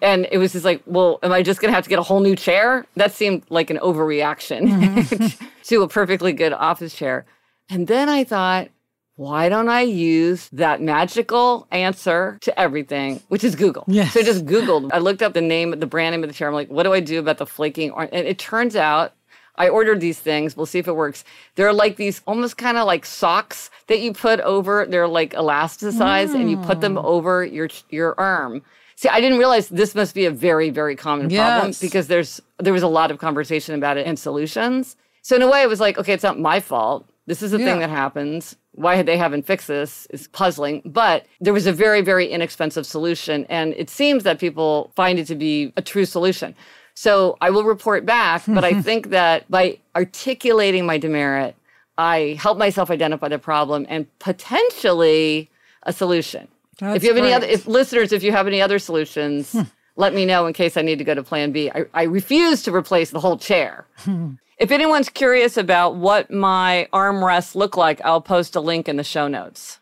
And 0.03 0.29
it 0.31 0.37
was 0.37 0.53
just 0.53 0.67
like, 0.67 0.83
well, 0.85 1.21
am 1.23 1.33
I 1.33 1.43
just 1.43 1.63
going 1.63 1.71
to 1.71 1.75
have 1.75 1.85
to 1.85 1.91
get 1.91 1.99
a 1.99 2.03
whole 2.03 2.21
new 2.21 2.37
chair? 2.37 2.85
That 2.97 3.13
seemed 3.13 3.45
like 3.49 3.71
an 3.71 3.79
overreaction 3.79 4.69
mm-hmm. 4.69 5.47
to 5.69 5.83
a 5.83 5.89
perfectly 5.89 6.35
good 6.35 6.53
office 6.53 6.95
chair. 6.95 7.25
And 7.71 7.87
then 7.87 8.11
I 8.11 8.25
thought, 8.25 8.69
why 9.17 9.49
don't 9.49 9.69
I 9.69 9.83
use 9.83 10.49
that 10.53 10.81
magical 10.81 11.67
answer 11.71 12.39
to 12.43 12.59
everything, 12.59 13.21
which 13.29 13.45
is 13.45 13.55
Google? 13.55 13.85
Yes. 13.87 14.15
So 14.15 14.21
I 14.21 14.23
just 14.23 14.47
Googled. 14.47 14.91
I 14.93 14.99
looked 14.99 15.23
up 15.23 15.35
the 15.35 15.43
name, 15.43 15.79
the 15.79 15.87
brand 15.87 16.15
name 16.15 16.25
of 16.25 16.31
the 16.31 16.35
chair. 16.35 16.49
I'm 16.49 16.55
like, 16.55 16.71
what 16.71 16.85
do 16.85 16.93
I 16.93 17.01
do 17.01 17.19
about 17.19 17.39
the 17.39 17.47
flaking? 17.47 17.91
Or- 17.91 18.09
and 18.11 18.27
it 18.27 18.39
turns 18.39 18.75
out 18.75 19.13
I 19.57 19.69
ordered 19.69 20.01
these 20.01 20.19
things. 20.19 20.57
We'll 20.57 20.67
see 20.67 20.79
if 20.79 20.89
it 20.89 20.97
works. 20.97 21.25
They're 21.57 21.73
like 21.73 21.97
these 21.97 22.23
almost 22.27 22.57
kind 22.57 22.79
of 22.79 22.87
like 22.87 23.05
socks 23.05 23.71
that 23.89 24.01
you 24.01 24.13
put 24.13 24.41
over. 24.41 24.87
They're 24.87 25.09
like 25.09 25.35
elasticized, 25.35 26.35
and 26.35 26.51
you 26.51 26.57
put 26.57 26.81
them 26.81 26.95
mm. 26.95 27.05
over 27.05 27.45
your 27.45 27.69
your 27.91 28.19
arm. 28.19 28.63
See, 28.97 29.09
I 29.09 29.21
didn't 29.21 29.39
realize 29.39 29.69
this 29.69 29.95
must 29.95 30.15
be 30.15 30.25
a 30.25 30.31
very 30.31 30.71
very 30.71 30.97
common 30.97 31.29
problem 31.29 31.75
because 31.81 32.07
there's 32.07 32.41
there 32.59 32.73
was 32.73 32.83
a 32.83 32.89
lot 32.89 33.11
of 33.11 33.19
conversation 33.19 33.75
about 33.75 33.99
it 33.99 34.07
and 34.07 34.19
solutions. 34.19 34.97
So 35.21 35.37
in 35.37 35.43
a 35.43 35.49
way, 35.51 35.63
it 35.63 35.69
was 35.69 35.81
like, 35.81 35.99
okay, 35.99 36.15
it's 36.15 36.25
not 36.25 36.39
my 36.39 36.59
fault. 36.59 37.09
This 37.27 37.43
is 37.43 37.53
a 37.53 37.59
Yeah. 37.59 37.67
thing 37.67 37.79
that 37.81 37.91
happens. 37.91 38.57
Why 38.73 39.03
they 39.03 39.17
haven't 39.17 39.47
fixed 39.47 39.69
this 39.69 40.07
is 40.11 40.29
puzzling. 40.29 40.83
But 40.85 41.27
there 41.41 41.53
was 41.53 41.67
a 41.67 41.73
very, 41.73 42.01
very 42.01 42.27
inexpensive 42.27 42.87
solution. 42.87 43.47
And 43.49 43.75
it 43.77 43.91
seems 43.91 44.25
that 44.25 44.39
people 44.39 44.91
find 44.97 45.19
it 45.19 45.27
to 45.27 45.35
be 45.35 45.73
a 45.77 45.83
true 45.83 46.05
solution. 46.05 46.55
So 46.95 47.37
I 47.41 47.51
will 47.51 47.65
report 47.65 48.05
back. 48.05 48.43
But 48.49 48.65
I 48.65 48.83
think 48.83 49.11
that 49.11 49.51
by 49.51 49.79
articulating 49.95 50.85
my 50.87 50.99
demerit, 50.99 51.55
I 51.99 52.37
help 52.41 52.59
myself 52.59 52.91
identify 52.91 53.29
the 53.29 53.39
problem 53.39 53.87
and 53.89 54.07
potentially 54.19 55.51
a 55.85 55.93
solution. 55.93 56.49
That's 56.81 56.97
if 56.97 57.03
you 57.05 57.11
have 57.11 57.23
any 57.23 57.33
other, 57.33 57.47
if 57.47 57.67
listeners, 57.67 58.13
if 58.13 58.23
you 58.23 58.33
have 58.33 58.47
any 58.47 58.61
other 58.61 58.79
solutions, 58.79 59.53
hmm. 59.53 59.63
Let 59.97 60.15
me 60.15 60.25
know 60.27 60.47
in 60.47 60.53
case 60.53 60.77
I 60.77 60.83
need 60.83 60.99
to 60.99 61.05
go 61.05 61.15
to 61.15 61.23
plan 61.23 61.53
B. 61.53 61.71
I, 61.71 61.85
I 61.95 62.03
refuse 62.05 62.63
to 62.63 62.75
replace 62.75 63.11
the 63.11 63.21
whole 63.21 63.37
chair. 63.39 63.87
if 64.59 64.71
anyone's 64.71 65.09
curious 65.09 65.57
about 65.57 65.97
what 65.97 66.31
my 66.31 66.89
armrests 66.93 67.55
look 67.55 67.77
like, 67.77 68.01
I'll 68.05 68.21
post 68.23 68.57
a 68.57 68.61
link 68.61 68.89
in 68.89 68.97
the 68.97 69.05
show 69.05 69.29
notes. 69.29 69.79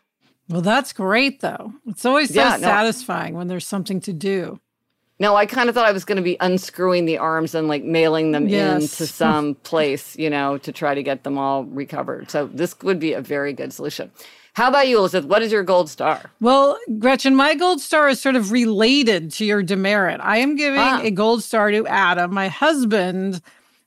Well, 0.49 0.61
that's 0.61 0.91
great, 0.91 1.39
though. 1.39 1.73
It's 1.87 2.03
always 2.05 2.33
so 2.33 2.41
Yeah, 2.41 2.49
no. 2.57 2.67
satisfying 2.67 3.35
when 3.35 3.47
there's 3.47 3.65
something 3.65 4.01
to 4.01 4.11
do. 4.13 4.59
No, 5.17 5.35
I 5.35 5.45
kind 5.45 5.69
of 5.69 5.75
thought 5.75 5.85
I 5.87 5.91
was 5.91 6.03
going 6.03 6.15
to 6.17 6.21
be 6.23 6.35
unscrewing 6.41 7.05
the 7.05 7.19
arms 7.19 7.53
and 7.55 7.67
like 7.67 7.83
mailing 7.83 8.31
them 8.31 8.49
Yes. 8.49 8.99
into 8.99 9.05
some 9.13 9.55
place, 9.55 10.17
you 10.17 10.29
know, 10.31 10.57
to 10.57 10.71
try 10.71 10.93
to 10.95 11.03
get 11.03 11.23
them 11.23 11.37
all 11.37 11.63
recovered. 11.65 12.31
So 12.31 12.47
this 12.47 12.75
would 12.81 12.99
be 12.99 13.13
a 13.13 13.21
very 13.21 13.53
good 13.53 13.71
solution. 13.71 14.11
How 14.53 14.67
about 14.67 14.87
you, 14.89 14.97
Elizabeth? 14.97 15.29
What 15.29 15.41
is 15.41 15.51
your 15.51 15.63
gold 15.63 15.89
star? 15.89 16.29
Well, 16.41 16.77
Gretchen, 16.99 17.35
my 17.35 17.55
gold 17.55 17.79
star 17.79 18.09
is 18.09 18.19
sort 18.19 18.35
of 18.35 18.51
related 18.51 19.31
to 19.33 19.45
your 19.45 19.63
demerit. 19.63 20.19
I 20.21 20.37
am 20.37 20.55
giving 20.57 20.79
Ah. 20.79 20.99
a 21.01 21.09
gold 21.11 21.41
star 21.43 21.71
to 21.71 21.87
Adam, 21.87 22.33
my 22.33 22.49
husband, 22.49 23.41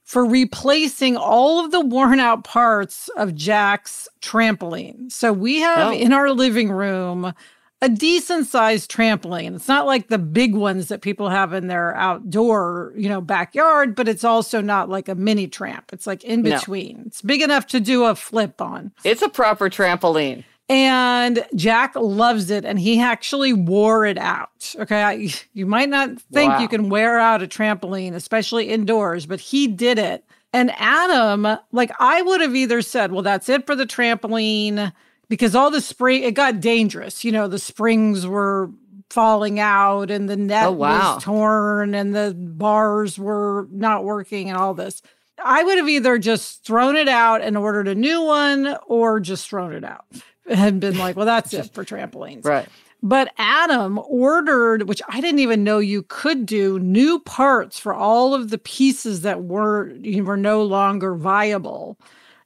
for 0.05 0.25
replacing 0.25 1.17
all 1.19 1.63
of 1.63 1.71
the 1.71 1.81
worn 1.81 2.19
out 2.19 2.45
parts 2.45 3.09
of 3.17 3.35
Jack's 3.35 4.09
trampoline. 4.23 5.13
So 5.13 5.33
we 5.35 5.61
have 5.61 5.89
Oh. 5.89 5.93
in 5.93 6.13
our 6.15 6.31
living 6.31 6.71
room 6.71 7.35
a 7.83 7.89
decent 7.91 8.47
sized 8.47 8.91
trampoline. 8.91 9.55
It's 9.57 9.69
not 9.69 9.85
like 9.85 10.09
the 10.09 10.17
big 10.17 10.55
ones 10.55 10.89
that 10.89 11.03
people 11.03 11.29
have 11.29 11.53
in 11.53 11.69
their 11.69 11.95
outdoor, 11.95 12.95
you 12.97 13.11
know, 13.11 13.21
backyard, 13.21 13.95
but 13.95 14.09
it's 14.09 14.25
also 14.25 14.63
not 14.63 14.89
like 14.89 15.11
a 15.11 15.15
mini 15.15 15.47
tramp. 15.47 15.93
It's 15.93 16.07
like 16.07 16.25
in 16.25 16.41
No. 16.43 16.53
between. 16.57 17.03
It's 17.07 17.21
big 17.21 17.43
enough 17.43 17.67
to 17.69 17.81
do 17.81 18.05
a 18.05 18.15
flip 18.15 18.63
on. 18.63 18.93
It's 19.05 19.21
a 19.21 19.29
proper 19.29 19.69
trampoline. 19.69 20.45
And 20.69 21.45
Jack 21.55 21.95
loves 21.95 22.51
it 22.51 22.65
and 22.65 22.79
he 22.79 22.99
actually 23.01 23.53
wore 23.53 24.07
it 24.07 24.17
out. 24.17 24.75
Okay. 24.77 25.03
I, 25.03 25.29
you 25.53 25.67
might 25.67 25.91
not 25.91 26.19
think 26.33 26.53
Wow. 26.53 26.61
you 26.61 26.69
can 26.69 26.89
wear 26.89 27.19
out 27.19 27.43
a 27.43 27.47
trampoline, 27.47 28.15
especially 28.15 28.71
indoors, 28.71 29.27
but 29.27 29.41
he 29.41 29.67
did 29.67 29.99
it. 29.99 30.25
And 30.55 30.71
Adam, 30.79 31.47
like 31.73 31.91
I 31.99 32.23
would 32.23 32.41
have 32.41 32.55
either 32.57 32.81
said, 32.81 33.13
well, 33.13 33.23
that's 33.23 33.49
it 33.51 33.67
for 33.67 33.77
the 33.77 33.85
trampoline 33.87 34.93
because 35.29 35.55
all 35.55 35.71
the 35.71 35.81
spring, 35.83 36.23
it 36.23 36.33
got 36.33 36.61
dangerous. 36.61 37.25
You 37.25 37.33
know, 37.33 37.47
the 37.47 37.59
springs 37.59 38.27
were 38.27 38.71
falling 39.11 39.61
out 39.61 40.11
and 40.11 40.29
the 40.31 40.37
net 40.37 40.67
Oh, 40.69 40.73
wow. 40.73 41.15
was 41.17 41.25
torn 41.25 41.95
and 41.95 42.15
the 42.15 42.35
bars 42.35 43.19
were 43.19 43.69
not 43.71 44.05
working 44.05 44.49
and 44.49 44.57
all 44.59 44.73
this. 44.73 45.03
I 45.45 45.63
would 45.63 45.77
have 45.77 45.89
either 45.89 46.17
just 46.17 46.65
thrown 46.65 46.97
it 46.97 47.09
out 47.09 47.43
and 47.43 47.57
ordered 47.59 47.87
a 47.89 47.95
new 47.95 48.23
one 48.23 48.77
or 48.87 49.21
just 49.21 49.49
thrown 49.51 49.75
it 49.75 49.85
out 49.85 50.07
and 50.47 50.81
been 50.81 50.99
like, 50.99 51.17
well, 51.17 51.27
that's 51.27 51.53
it 51.55 51.73
for 51.73 51.85
trampolines. 51.85 52.45
Right. 52.45 52.69
But 53.03 53.35
Adam 53.37 54.01
ordered, 54.09 54.89
which 54.89 55.03
I 55.09 55.21
didn't 55.21 55.41
even 55.41 55.63
know 55.63 55.79
you 55.79 56.05
could 56.05 56.47
do, 56.47 56.79
new 56.79 57.19
parts 57.21 57.79
for 57.79 57.93
all 57.93 58.33
of 58.33 58.49
the 58.49 58.57
pieces 58.57 59.21
that 59.21 59.45
were 59.45 59.93
were 60.23 60.39
no 60.39 60.63
longer 60.63 61.15
viable. 61.15 61.99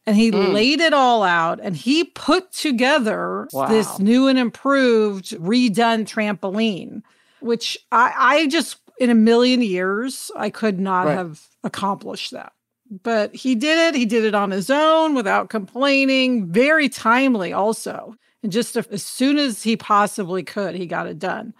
And 0.05 0.17
he 0.17 0.33
mm. 0.33 0.53
laid 0.53 0.81
it 0.81 0.93
all 0.93 1.23
out 1.23 1.61
and 1.63 1.77
he 1.77 2.03
put 2.03 2.51
together 2.51 3.47
Wow. 3.53 3.69
this 3.69 4.01
new 4.01 4.27
and 4.27 4.39
improved, 4.39 5.31
redone 5.33 6.07
trampoline, 6.07 7.03
which 7.41 7.79
I, 7.93 8.15
I 8.17 8.47
just, 8.49 8.79
in 8.99 9.11
a 9.11 9.15
million 9.15 9.63
years, 9.63 10.33
I 10.35 10.51
could 10.51 10.81
not 10.81 11.07
Right. 11.07 11.15
have 11.19 11.43
accomplished 11.63 12.33
that. 12.33 12.53
But 13.03 13.35
he 13.35 13.55
did 13.55 13.79
it. 13.89 13.99
He 13.99 14.07
did 14.07 14.25
it 14.25 14.35
on 14.35 14.51
his 14.51 14.71
own 14.71 15.15
without 15.15 15.51
complaining, 15.51 16.47
very 16.47 16.89
timely 16.89 17.53
also. 17.53 18.15
And 18.43 18.53
just 18.53 18.77
as 18.77 19.03
soon 19.03 19.37
as 19.37 19.63
he 19.63 19.77
possibly 19.77 20.43
could, 20.43 20.75
he 20.75 20.87
got 20.87 21.07
it 21.07 21.19
done. 21.19 21.53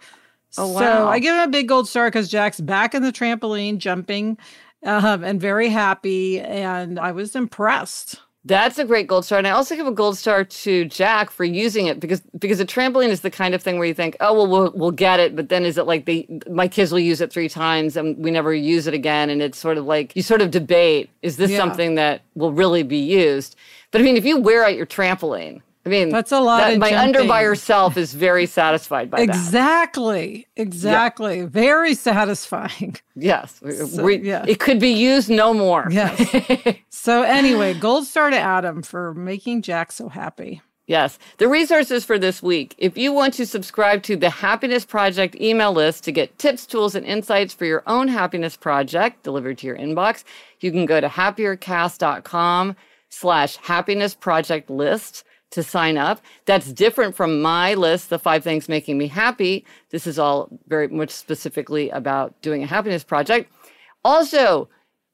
Oh, 0.57 0.73
So 0.73 0.81
wow. 0.81 1.07
I 1.07 1.19
give 1.19 1.35
him 1.35 1.41
a 1.41 1.51
big 1.51 1.67
gold 1.67 1.87
star 1.87 2.07
because 2.07 2.29
Jack's 2.29 2.59
back 2.59 2.95
in 2.95 3.03
the 3.03 3.11
trampoline, 3.11 3.77
jumping, 3.77 4.37
um, 4.83 5.23
and 5.23 5.39
very 5.39 5.69
happy. 5.69 6.39
And 6.39 6.99
I 6.99 7.11
was 7.11 7.35
impressed. 7.35 8.19
That's 8.45 8.79
a 8.79 8.85
great 8.85 9.05
gold 9.07 9.25
star. 9.25 9.37
And 9.37 9.45
I 9.47 9.51
also 9.51 9.75
give 9.75 9.85
a 9.85 9.91
gold 9.91 10.17
star 10.17 10.45
to 10.45 10.85
Jack 10.85 11.29
for 11.29 11.43
using 11.43 11.87
it 11.87 11.99
because 11.99 12.21
because 12.39 12.59
a 12.61 12.65
trampoline 12.65 13.09
is 13.09 13.19
the 13.21 13.29
kind 13.29 13.53
of 13.53 13.61
thing 13.61 13.77
where 13.77 13.87
you 13.87 13.93
think, 13.93 14.15
oh 14.21 14.33
well 14.33 14.47
we'll 14.47 14.71
we'll 14.75 14.91
get 14.91 15.19
it, 15.19 15.35
but 15.35 15.49
then 15.49 15.65
is 15.65 15.77
it 15.77 15.85
like 15.85 16.05
they 16.05 16.25
my 16.49 16.67
kids 16.67 16.91
will 16.91 16.99
use 16.99 17.19
it 17.19 17.33
three 17.33 17.49
times 17.49 17.97
and 17.97 18.17
we 18.17 18.31
never 18.31 18.53
use 18.53 18.87
it 18.87 18.93
again? 18.93 19.29
And 19.29 19.41
it's 19.41 19.57
sort 19.57 19.77
of 19.77 19.85
like 19.85 20.15
you 20.15 20.21
sort 20.23 20.41
of 20.41 20.51
debate, 20.51 21.09
is 21.21 21.35
this 21.35 21.51
Yeah. 21.51 21.57
something 21.57 21.95
that 21.95 22.21
will 22.35 22.53
really 22.53 22.81
be 22.83 22.97
used? 22.97 23.57
But 23.91 23.99
I 24.01 24.03
mean, 24.05 24.15
if 24.15 24.23
you 24.25 24.37
wear 24.39 24.63
out 24.63 24.75
your 24.75 24.85
trampoline, 24.85 25.61
I 25.85 25.89
mean 25.89 26.09
That's 26.09 26.31
a 26.31 26.39
lot 26.39 26.59
that- 26.67 26.77
my 26.77 26.89
jumping. 26.89 27.29
herself 27.29 27.95
is 27.97 28.13
very 28.13 28.45
satisfied 28.59 29.09
by 29.09 29.25
that. 29.25 29.29
Exactly. 29.29 30.47
Exactly. 30.55 31.43
Very 31.43 31.93
satisfying. 31.95 32.97
Yes. 33.15 33.59
So, 33.91 34.03
We- 34.03 34.17
yeah. 34.19 34.45
It 34.47 34.59
could 34.59 34.79
be 34.79 34.91
used 34.91 35.29
no 35.29 35.53
more. 35.53 35.87
Yes. 35.91 36.75
so 36.89 37.23
anyway, 37.23 37.73
gold 37.73 38.05
star 38.05 38.29
to 38.29 38.37
Adam 38.37 38.81
for 38.81 39.13
making 39.13 39.61
Jack 39.61 39.91
so 39.91 40.07
happy. 40.07 40.61
Yes. 40.87 41.19
The 41.37 41.47
resources 41.49 42.03
for 42.05 42.17
this 42.17 42.41
week. 42.41 42.75
If 42.77 42.97
you 42.97 43.11
want 43.11 43.33
to 43.35 43.45
subscribe 43.45 44.03
to 44.03 44.15
the 44.15 44.29
Happiness 44.29 44.85
Project 44.85 45.35
email 45.35 45.71
list 45.73 46.03
to 46.05 46.11
get 46.11 46.37
tips, 46.39 46.65
tools, 46.65 46.95
and 46.95 47.05
insights 47.05 47.53
for 47.53 47.65
your 47.65 47.83
own 47.87 48.07
happiness 48.07 48.55
project 48.57 49.21
delivered 49.23 49.57
to 49.59 49.67
your 49.67 49.77
inbox, 49.77 50.23
you 50.61 50.71
can 50.71 50.85
go 50.85 50.99
to 51.01 51.07
happiercast.com 51.09 52.75
slash 53.09 53.55
happiness 53.57 54.15
project 54.15 54.69
list 54.69 55.23
to 55.51 55.63
sign 55.63 55.97
up. 55.97 56.21
That's 56.45 56.71
different 56.71 57.15
from 57.15 57.41
my 57.41 57.73
list, 57.73 58.09
the 58.09 58.19
five 58.19 58.43
things 58.43 58.69
making 58.69 58.97
me 58.97 59.07
happy. 59.07 59.65
This 59.89 60.05
is 60.05 60.19
all 60.19 60.49
very 60.67 60.87
much 60.87 61.09
specifically 61.09 61.89
about 61.89 62.39
doing 62.41 62.63
a 62.63 62.67
happiness 62.67 63.03
project. 63.03 63.51
Also, 64.03 64.69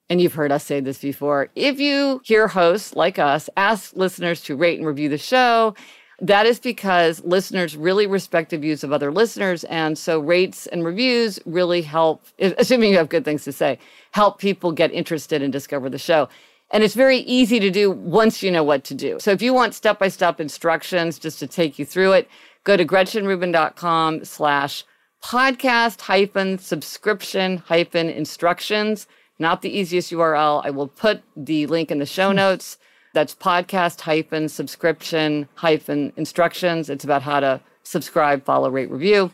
and 0.09 0.21
you've 0.21 0.33
heard 0.33 0.51
us 0.51 0.63
say 0.63 0.79
this 0.79 0.99
before, 0.99 1.49
if 1.55 1.79
you 1.79 2.21
hear 2.23 2.47
hosts 2.47 2.95
like 2.95 3.17
us 3.17 3.49
ask 3.57 3.95
listeners 3.95 4.41
to 4.41 4.55
rate 4.55 4.77
and 4.77 4.87
review 4.87 5.09
the 5.09 5.17
show, 5.17 5.73
that 6.21 6.45
is 6.45 6.59
because 6.59 7.23
listeners 7.23 7.75
really 7.75 8.07
respect 8.07 8.51
the 8.51 8.57
views 8.57 8.83
of 8.83 8.93
other 8.93 9.11
listeners. 9.11 9.63
And 9.65 9.97
so 9.97 10.19
rates 10.19 10.67
and 10.67 10.85
reviews 10.85 11.39
really 11.45 11.81
help, 11.81 12.23
assuming 12.39 12.91
you 12.91 12.97
have 12.97 13.09
good 13.09 13.25
things 13.25 13.43
to 13.45 13.51
say, 13.51 13.79
help 14.11 14.39
people 14.39 14.71
get 14.71 14.91
interested 14.91 15.41
and 15.41 15.51
discover 15.51 15.89
the 15.89 15.97
show. 15.97 16.29
And 16.71 16.83
it's 16.83 16.95
very 16.95 17.19
easy 17.19 17.59
to 17.59 17.69
do 17.69 17.91
once 17.91 18.41
you 18.41 18.51
know 18.51 18.63
what 18.63 18.83
to 18.85 18.93
do. 18.93 19.17
So 19.19 19.31
if 19.31 19.41
you 19.41 19.53
want 19.53 19.75
step-by-step 19.75 20.41
instructions 20.41 21.19
just 21.19 21.39
to 21.39 21.47
take 21.47 21.77
you 21.77 21.85
through 21.85 22.13
it, 22.13 22.29
go 22.63 22.75
to 22.75 22.85
gretchenrubin.com 22.85 24.25
slash 24.25 24.83
podcast 25.23 26.01
hyphen 26.01 26.57
subscription 26.57 27.57
hyphen 27.57 28.09
instructions. 28.09 29.07
Not 29.39 29.61
the 29.61 29.69
easiest 29.69 30.11
URL. 30.11 30.61
I 30.63 30.69
will 30.69 30.87
put 30.87 31.21
the 31.35 31.65
link 31.67 31.91
in 31.91 31.99
the 31.99 32.05
show 32.05 32.29
hmm. 32.29 32.37
notes. 32.37 32.77
That's 33.13 33.33
podcast 33.33 34.01
hyphen 34.01 34.49
subscription 34.49 35.47
hyphen 35.55 36.13
instructions. 36.17 36.89
It's 36.89 37.03
about 37.03 37.21
how 37.21 37.39
to 37.39 37.61
subscribe, 37.83 38.43
follow, 38.43 38.69
rate, 38.69 38.91
review. 38.91 39.31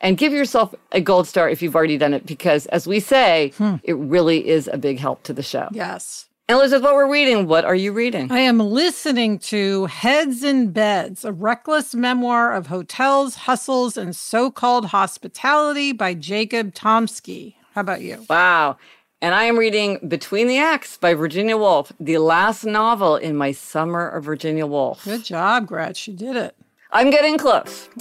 And 0.00 0.18
give 0.18 0.32
yourself 0.32 0.74
a 0.90 1.00
gold 1.00 1.28
star 1.28 1.48
if 1.48 1.62
you've 1.62 1.76
already 1.76 1.96
done 1.96 2.12
it, 2.12 2.26
because 2.26 2.66
as 2.66 2.86
we 2.88 2.98
say, 2.98 3.52
hmm. 3.56 3.76
it 3.84 3.94
really 3.94 4.48
is 4.48 4.68
a 4.72 4.76
big 4.76 4.98
help 4.98 5.22
to 5.24 5.32
the 5.32 5.42
show. 5.42 5.68
Yes. 5.72 6.26
And 6.52 6.58
Elizabeth, 6.58 6.82
what 6.82 6.94
we're 6.96 7.10
reading, 7.10 7.46
what 7.46 7.64
are 7.64 7.74
you 7.74 7.92
reading? 7.92 8.30
I 8.30 8.40
am 8.40 8.58
listening 8.58 9.38
to 9.38 9.86
Heads 9.86 10.44
in 10.44 10.70
Beds, 10.70 11.24
a 11.24 11.32
reckless 11.32 11.94
memoir 11.94 12.52
of 12.52 12.66
hotels, 12.66 13.36
hustles, 13.36 13.96
and 13.96 14.14
so 14.14 14.50
called 14.50 14.84
hospitality 14.84 15.92
by 15.92 16.12
Jacob 16.12 16.74
Tomsky. 16.74 17.54
How 17.72 17.80
about 17.80 18.02
you? 18.02 18.26
Wow. 18.28 18.76
And 19.22 19.34
I 19.34 19.44
am 19.44 19.58
reading 19.58 20.06
Between 20.06 20.46
the 20.46 20.58
Acts 20.58 20.98
by 20.98 21.14
Virginia 21.14 21.56
Woolf, 21.56 21.90
the 21.98 22.18
last 22.18 22.66
novel 22.66 23.16
in 23.16 23.34
my 23.34 23.52
summer 23.52 24.06
of 24.06 24.24
Virginia 24.24 24.66
Woolf. 24.66 25.06
Good 25.06 25.24
job, 25.24 25.66
Gretch. 25.66 26.06
You 26.06 26.12
did 26.12 26.36
it. 26.36 26.54
I'm 26.92 27.10
getting 27.10 27.38
close. 27.38 27.88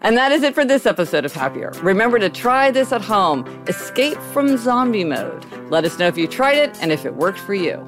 and 0.00 0.16
that 0.16 0.32
is 0.32 0.42
it 0.42 0.54
for 0.54 0.64
this 0.64 0.86
episode 0.86 1.26
of 1.26 1.32
Happier. 1.32 1.72
Remember 1.82 2.18
to 2.18 2.30
try 2.30 2.70
this 2.70 2.90
at 2.90 3.02
home. 3.02 3.44
Escape 3.66 4.16
from 4.32 4.56
zombie 4.56 5.04
mode. 5.04 5.44
Let 5.70 5.84
us 5.84 5.98
know 5.98 6.06
if 6.06 6.16
you 6.16 6.26
tried 6.26 6.56
it 6.56 6.82
and 6.82 6.90
if 6.90 7.04
it 7.04 7.14
worked 7.14 7.38
for 7.38 7.52
you. 7.54 7.86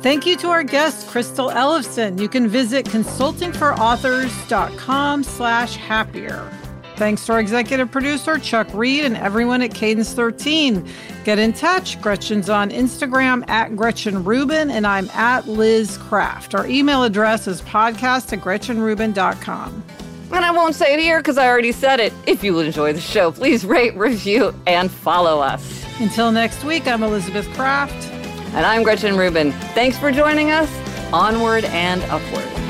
Thank 0.00 0.24
you 0.26 0.36
to 0.38 0.48
our 0.48 0.64
guest, 0.64 1.08
Crystal 1.08 1.50
Ellison. 1.50 2.16
You 2.18 2.28
can 2.28 2.48
visit 2.48 2.86
consultingforauthors.com 2.86 5.24
slash 5.24 5.76
happier. 5.76 6.50
Thanks 6.96 7.26
to 7.26 7.32
our 7.32 7.40
executive 7.40 7.90
producer, 7.90 8.38
Chuck 8.38 8.68
Reed, 8.72 9.04
and 9.04 9.16
everyone 9.16 9.62
at 9.62 9.74
Cadence 9.74 10.12
13. 10.12 10.88
Get 11.24 11.40
in 11.40 11.52
touch. 11.52 12.00
Gretchen's 12.00 12.48
on 12.48 12.70
Instagram 12.70 13.48
at 13.48 13.74
Gretchen 13.74 14.22
Rubin, 14.22 14.70
and 14.70 14.86
I'm 14.86 15.10
at 15.10 15.48
Liz 15.48 15.98
Craft. 15.98 16.54
Our 16.54 16.66
email 16.66 17.02
address 17.02 17.48
is 17.48 17.62
podcast 17.62 18.32
at 18.32 18.38
GretchenRubin.com. 18.40 19.84
And 20.32 20.44
I 20.44 20.50
won't 20.52 20.74
say 20.74 20.94
it 20.94 21.00
here 21.00 21.18
because 21.18 21.36
I 21.36 21.48
already 21.48 21.72
said 21.72 21.98
it. 22.00 22.12
If 22.26 22.44
you 22.44 22.58
enjoy 22.60 22.92
the 22.92 23.00
show, 23.00 23.32
please 23.32 23.64
rate, 23.64 23.96
review, 23.96 24.54
and 24.66 24.90
follow 24.90 25.40
us. 25.40 25.84
Until 26.00 26.30
next 26.32 26.64
week, 26.64 26.86
I'm 26.86 27.02
Elizabeth 27.02 27.46
Craft. 27.54 28.10
And 28.54 28.64
I'm 28.64 28.84
Gretchen 28.84 29.16
Rubin. 29.16 29.52
Thanks 29.74 29.98
for 29.98 30.12
joining 30.12 30.52
us. 30.52 30.70
Onward 31.12 31.64
and 31.66 32.02
upward. 32.04 32.63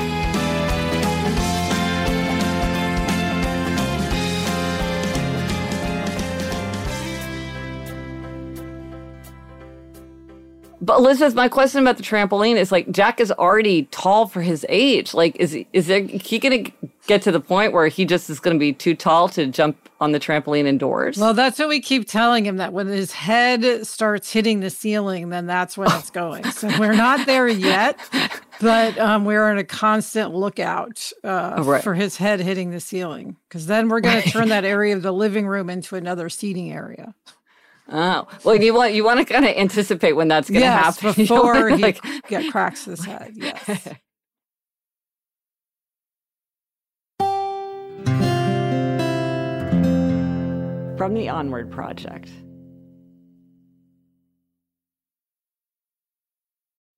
But 10.85 10.99
Elizabeth, 10.99 11.33
my 11.33 11.49
question 11.49 11.81
about 11.81 11.97
the 11.97 12.03
trampoline 12.03 12.57
is 12.57 12.71
like 12.71 12.91
Jack 12.91 13.19
is 13.19 13.31
already 13.31 13.83
tall 13.85 14.27
for 14.27 14.41
his 14.43 14.63
age. 14.69 15.15
Like, 15.15 15.35
is 15.37 15.51
he, 15.53 15.65
is 15.73 15.87
there, 15.87 16.01
he 16.01 16.37
going 16.37 16.65
to 16.65 16.71
get 17.07 17.23
to 17.23 17.31
the 17.31 17.39
point 17.39 17.73
where 17.73 17.87
he 17.87 18.05
just 18.05 18.29
is 18.29 18.39
going 18.39 18.55
to 18.55 18.59
be 18.59 18.71
too 18.71 18.93
tall 18.93 19.27
to 19.29 19.47
jump 19.47 19.77
on 19.99 20.11
the 20.11 20.19
trampoline 20.19 20.65
indoors? 20.65 21.17
Well, 21.17 21.33
that's 21.33 21.57
what 21.57 21.69
we 21.69 21.79
keep 21.79 22.07
telling 22.07 22.45
him 22.45 22.57
that 22.57 22.71
when 22.71 22.85
his 22.85 23.13
head 23.13 23.87
starts 23.87 24.31
hitting 24.31 24.59
the 24.59 24.69
ceiling, 24.69 25.29
then 25.29 25.47
that's 25.47 25.75
when 25.75 25.89
it's 25.93 26.11
going. 26.11 26.43
So 26.51 26.67
we're 26.79 26.93
not 26.93 27.25
there 27.25 27.47
yet, 27.47 27.97
but 28.61 28.95
um, 28.99 29.25
we're 29.25 29.49
on 29.49 29.57
a 29.57 29.63
constant 29.63 30.35
lookout 30.35 31.11
uh, 31.23 31.55
Oh, 31.57 31.63
right. 31.63 31.83
for 31.83 31.95
his 31.95 32.17
head 32.17 32.41
hitting 32.41 32.69
the 32.69 32.79
ceiling 32.79 33.37
because 33.49 33.65
then 33.65 33.89
we're 33.89 34.01
going 34.01 34.21
to 34.21 34.29
turn 34.29 34.49
that 34.49 34.65
area 34.65 34.95
of 34.95 35.01
the 35.01 35.13
living 35.13 35.47
room 35.47 35.69
into 35.71 35.95
another 35.95 36.29
seating 36.29 36.71
area. 36.71 37.15
Oh, 37.87 38.27
well, 38.43 38.55
you 38.55 38.73
want 38.73 38.93
you 38.93 39.03
want 39.03 39.19
to 39.19 39.31
kind 39.31 39.45
of 39.45 39.55
anticipate 39.55 40.13
when 40.13 40.27
that's 40.27 40.49
going 40.49 40.61
to 40.61 40.65
yes, 40.65 40.99
happen 40.99 41.13
before 41.23 41.69
wanna, 41.69 41.77
he 41.77 41.93
get 42.27 42.51
cracks 42.51 42.85
his 42.85 43.03
head. 43.05 43.33
Yes. 43.35 43.89
from 50.97 51.13
the 51.13 51.29
Onward 51.29 51.71
Project. 51.71 52.31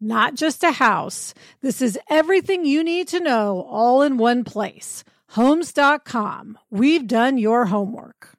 not 0.00 0.34
just 0.34 0.62
a 0.62 0.72
house, 0.72 1.34
this 1.60 1.82
is 1.82 1.98
everything 2.08 2.64
you 2.64 2.82
need 2.84 3.08
to 3.08 3.20
know 3.20 3.66
all 3.68 4.02
in 4.02 4.16
one 4.16 4.44
place. 4.44 5.04
Homes.com. 5.30 6.58
We've 6.70 7.06
done 7.06 7.38
your 7.38 7.66
homework. 7.66 8.37